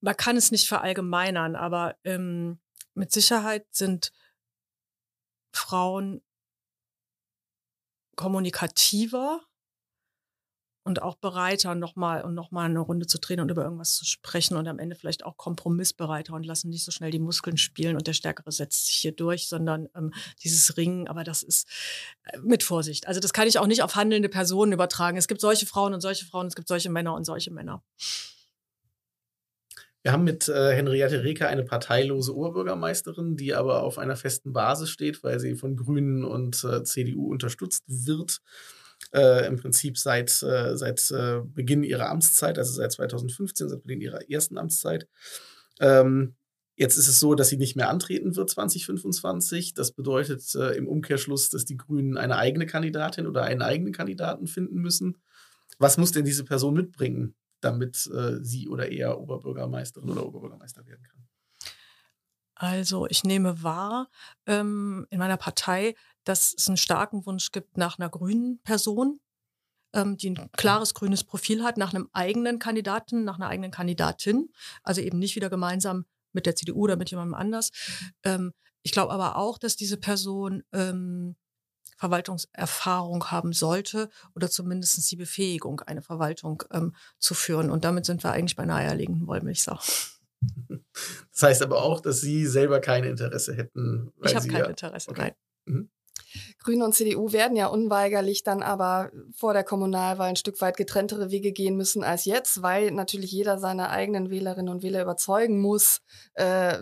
[0.00, 2.58] man kann es nicht verallgemeinern, aber ähm,
[2.94, 4.12] mit Sicherheit sind
[5.52, 6.22] Frauen
[8.16, 9.40] kommunikativer
[10.82, 14.56] und auch bereiter, nochmal und nochmal eine Runde zu drehen und über irgendwas zu sprechen
[14.56, 18.06] und am Ende vielleicht auch kompromissbereiter und lassen nicht so schnell die Muskeln spielen und
[18.06, 20.12] der Stärkere setzt sich hier durch, sondern ähm,
[20.42, 21.68] dieses Ringen, aber das ist
[22.24, 23.06] äh, mit Vorsicht.
[23.06, 25.18] Also das kann ich auch nicht auf handelnde Personen übertragen.
[25.18, 27.82] Es gibt solche Frauen und solche Frauen, es gibt solche Männer und solche Männer.
[30.02, 34.88] Wir haben mit äh, Henriette Reker eine parteilose Oberbürgermeisterin, die aber auf einer festen Basis
[34.88, 38.40] steht, weil sie von Grünen und äh, CDU unterstützt wird.
[39.12, 44.00] Äh, im Prinzip seit, äh, seit äh, Beginn ihrer Amtszeit, also seit 2015, seit Beginn
[44.00, 45.08] ihrer ersten Amtszeit.
[45.80, 46.34] Ähm,
[46.80, 49.74] Jetzt ist es so, dass sie nicht mehr antreten wird 2025.
[49.74, 54.46] Das bedeutet äh, im Umkehrschluss, dass die Grünen eine eigene Kandidatin oder einen eigenen Kandidaten
[54.46, 55.18] finden müssen.
[55.78, 61.02] Was muss denn diese Person mitbringen, damit äh, sie oder er Oberbürgermeisterin oder Oberbürgermeister werden
[61.06, 61.28] kann?
[62.54, 64.08] Also ich nehme wahr
[64.46, 65.94] ähm, in meiner Partei,
[66.24, 69.20] dass es einen starken Wunsch gibt nach einer grünen Person,
[69.94, 74.50] ähm, die ein klares grünes Profil hat, nach einem eigenen Kandidaten, nach einer eigenen Kandidatin.
[74.82, 77.70] Also eben nicht wieder gemeinsam mit der CDU oder mit jemandem anders.
[78.22, 78.52] Ähm,
[78.82, 81.36] ich glaube aber auch, dass diese Person ähm,
[82.00, 87.70] Verwaltungserfahrung haben sollte oder zumindest die Befähigung, eine Verwaltung ähm, zu führen.
[87.70, 89.78] Und damit sind wir eigentlich bei einer eierlegenden Wollmilchsau.
[91.32, 94.10] Das heißt aber auch, dass Sie selber kein Interesse hätten.
[94.24, 95.20] ich habe kein ja Interesse, okay.
[95.20, 95.34] nein.
[95.66, 95.90] Mhm.
[96.58, 101.30] Grüne und CDU werden ja unweigerlich dann aber vor der Kommunalwahl ein Stück weit getrenntere
[101.30, 106.00] Wege gehen müssen als jetzt, weil natürlich jeder seine eigenen Wählerinnen und Wähler überzeugen muss,
[106.34, 106.78] äh,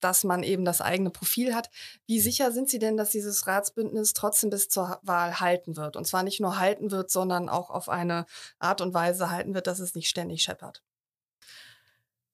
[0.00, 1.70] dass man eben das eigene Profil hat.
[2.06, 5.96] Wie sicher sind Sie denn, dass dieses Ratsbündnis trotzdem bis zur Wahl halten wird?
[5.96, 8.26] Und zwar nicht nur halten wird, sondern auch auf eine
[8.58, 10.82] Art und Weise halten wird, dass es nicht ständig scheppert?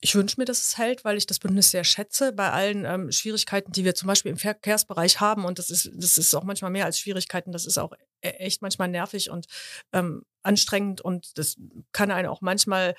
[0.04, 2.32] Ich wünsche mir, dass es hält, weil ich das Bündnis sehr schätze.
[2.32, 6.18] Bei allen ähm, Schwierigkeiten, die wir zum Beispiel im Verkehrsbereich haben, und das ist, das
[6.18, 9.46] ist auch manchmal mehr als Schwierigkeiten, das ist auch e-, echt manchmal nervig und
[9.92, 11.00] ähm, anstrengend.
[11.02, 11.56] Und das
[11.92, 12.96] kann einen auch manchmal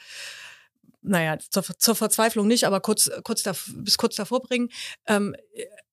[1.02, 4.70] naja, zur, zur Verzweiflung nicht, aber kurz, kurz da, bis kurz davor bringen,
[5.06, 5.36] ähm,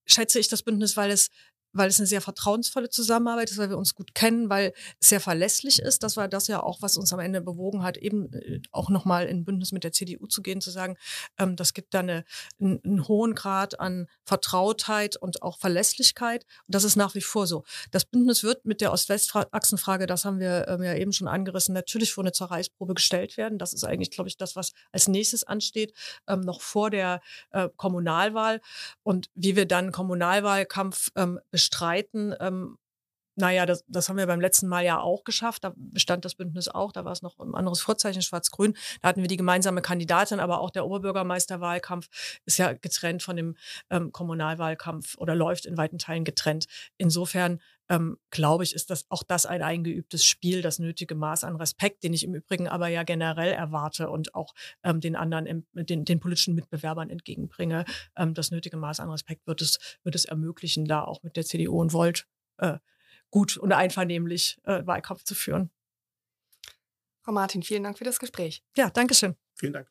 [0.06, 1.30] schätze ich das Bündnis, weil es
[1.72, 5.20] weil es eine sehr vertrauensvolle Zusammenarbeit ist, weil wir uns gut kennen, weil es sehr
[5.20, 6.02] verlässlich ist.
[6.02, 9.26] Das war das ja auch, was uns am Ende bewogen hat, eben äh, auch nochmal
[9.26, 10.96] in Bündnis mit der CDU zu gehen, zu sagen,
[11.38, 12.24] ähm, das gibt da eine,
[12.60, 16.44] einen, einen hohen Grad an Vertrautheit und auch Verlässlichkeit.
[16.66, 17.64] Und das ist nach wie vor so.
[17.90, 22.12] Das Bündnis wird mit der Ost-West-Achsenfrage, das haben wir ähm, ja eben schon angerissen, natürlich
[22.12, 23.58] vor eine Zerreißprobe gestellt werden.
[23.58, 25.94] Das ist eigentlich, glaube ich, das, was als nächstes ansteht,
[26.26, 28.60] ähm, noch vor der äh, Kommunalwahl.
[29.02, 32.34] Und wie wir dann Kommunalwahlkampf ähm, bestreiten.
[32.40, 32.78] Ähm,
[33.40, 35.64] naja, das, das haben wir beim letzten Mal ja auch geschafft.
[35.64, 36.92] Da bestand das Bündnis auch.
[36.92, 38.74] Da war es noch ein anderes Vorzeichen, Schwarz-Grün.
[39.02, 42.08] Da hatten wir die gemeinsame Kandidatin, aber auch der Oberbürgermeisterwahlkampf
[42.44, 43.56] ist ja getrennt von dem
[43.90, 46.66] ähm, Kommunalwahlkampf oder läuft in weiten Teilen getrennt.
[46.98, 47.60] Insofern
[47.90, 52.04] ähm, glaube ich, ist das auch das ein eingeübtes Spiel, das nötige Maß an Respekt,
[52.04, 56.20] den ich im Übrigen aber ja generell erwarte und auch ähm, den anderen, den, den
[56.20, 57.84] politischen Mitbewerbern entgegenbringe.
[58.16, 61.44] Ähm, das nötige Maß an Respekt wird es, wird es ermöglichen, da auch mit der
[61.44, 62.26] CDU und Volt
[62.58, 62.78] äh,
[63.30, 65.70] gut und einvernehmlich äh, Wahlkampf zu führen.
[67.22, 68.62] Frau Martin, vielen Dank für das Gespräch.
[68.76, 69.36] Ja, danke schön.
[69.54, 69.88] Vielen Dank.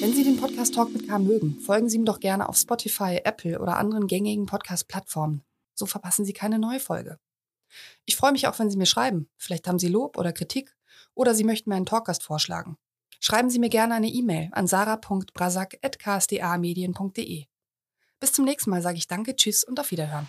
[0.00, 3.20] Wenn Sie den Podcast Talk mit K mögen, folgen Sie ihm doch gerne auf Spotify,
[3.24, 5.42] Apple oder anderen gängigen Podcast-Plattformen.
[5.74, 7.18] So verpassen Sie keine neue Folge.
[8.04, 9.28] Ich freue mich auch, wenn Sie mir schreiben.
[9.36, 10.76] Vielleicht haben Sie Lob oder Kritik
[11.14, 12.76] oder Sie möchten mir einen Talkgast vorschlagen.
[13.24, 17.44] Schreiben Sie mir gerne eine E-Mail an sarah.brasak.ksdamedien.de.
[18.18, 20.26] Bis zum nächsten Mal sage ich Danke, Tschüss und auf Wiederhören.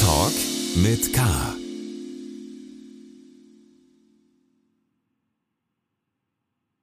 [0.00, 0.32] Talk
[0.76, 1.55] mit K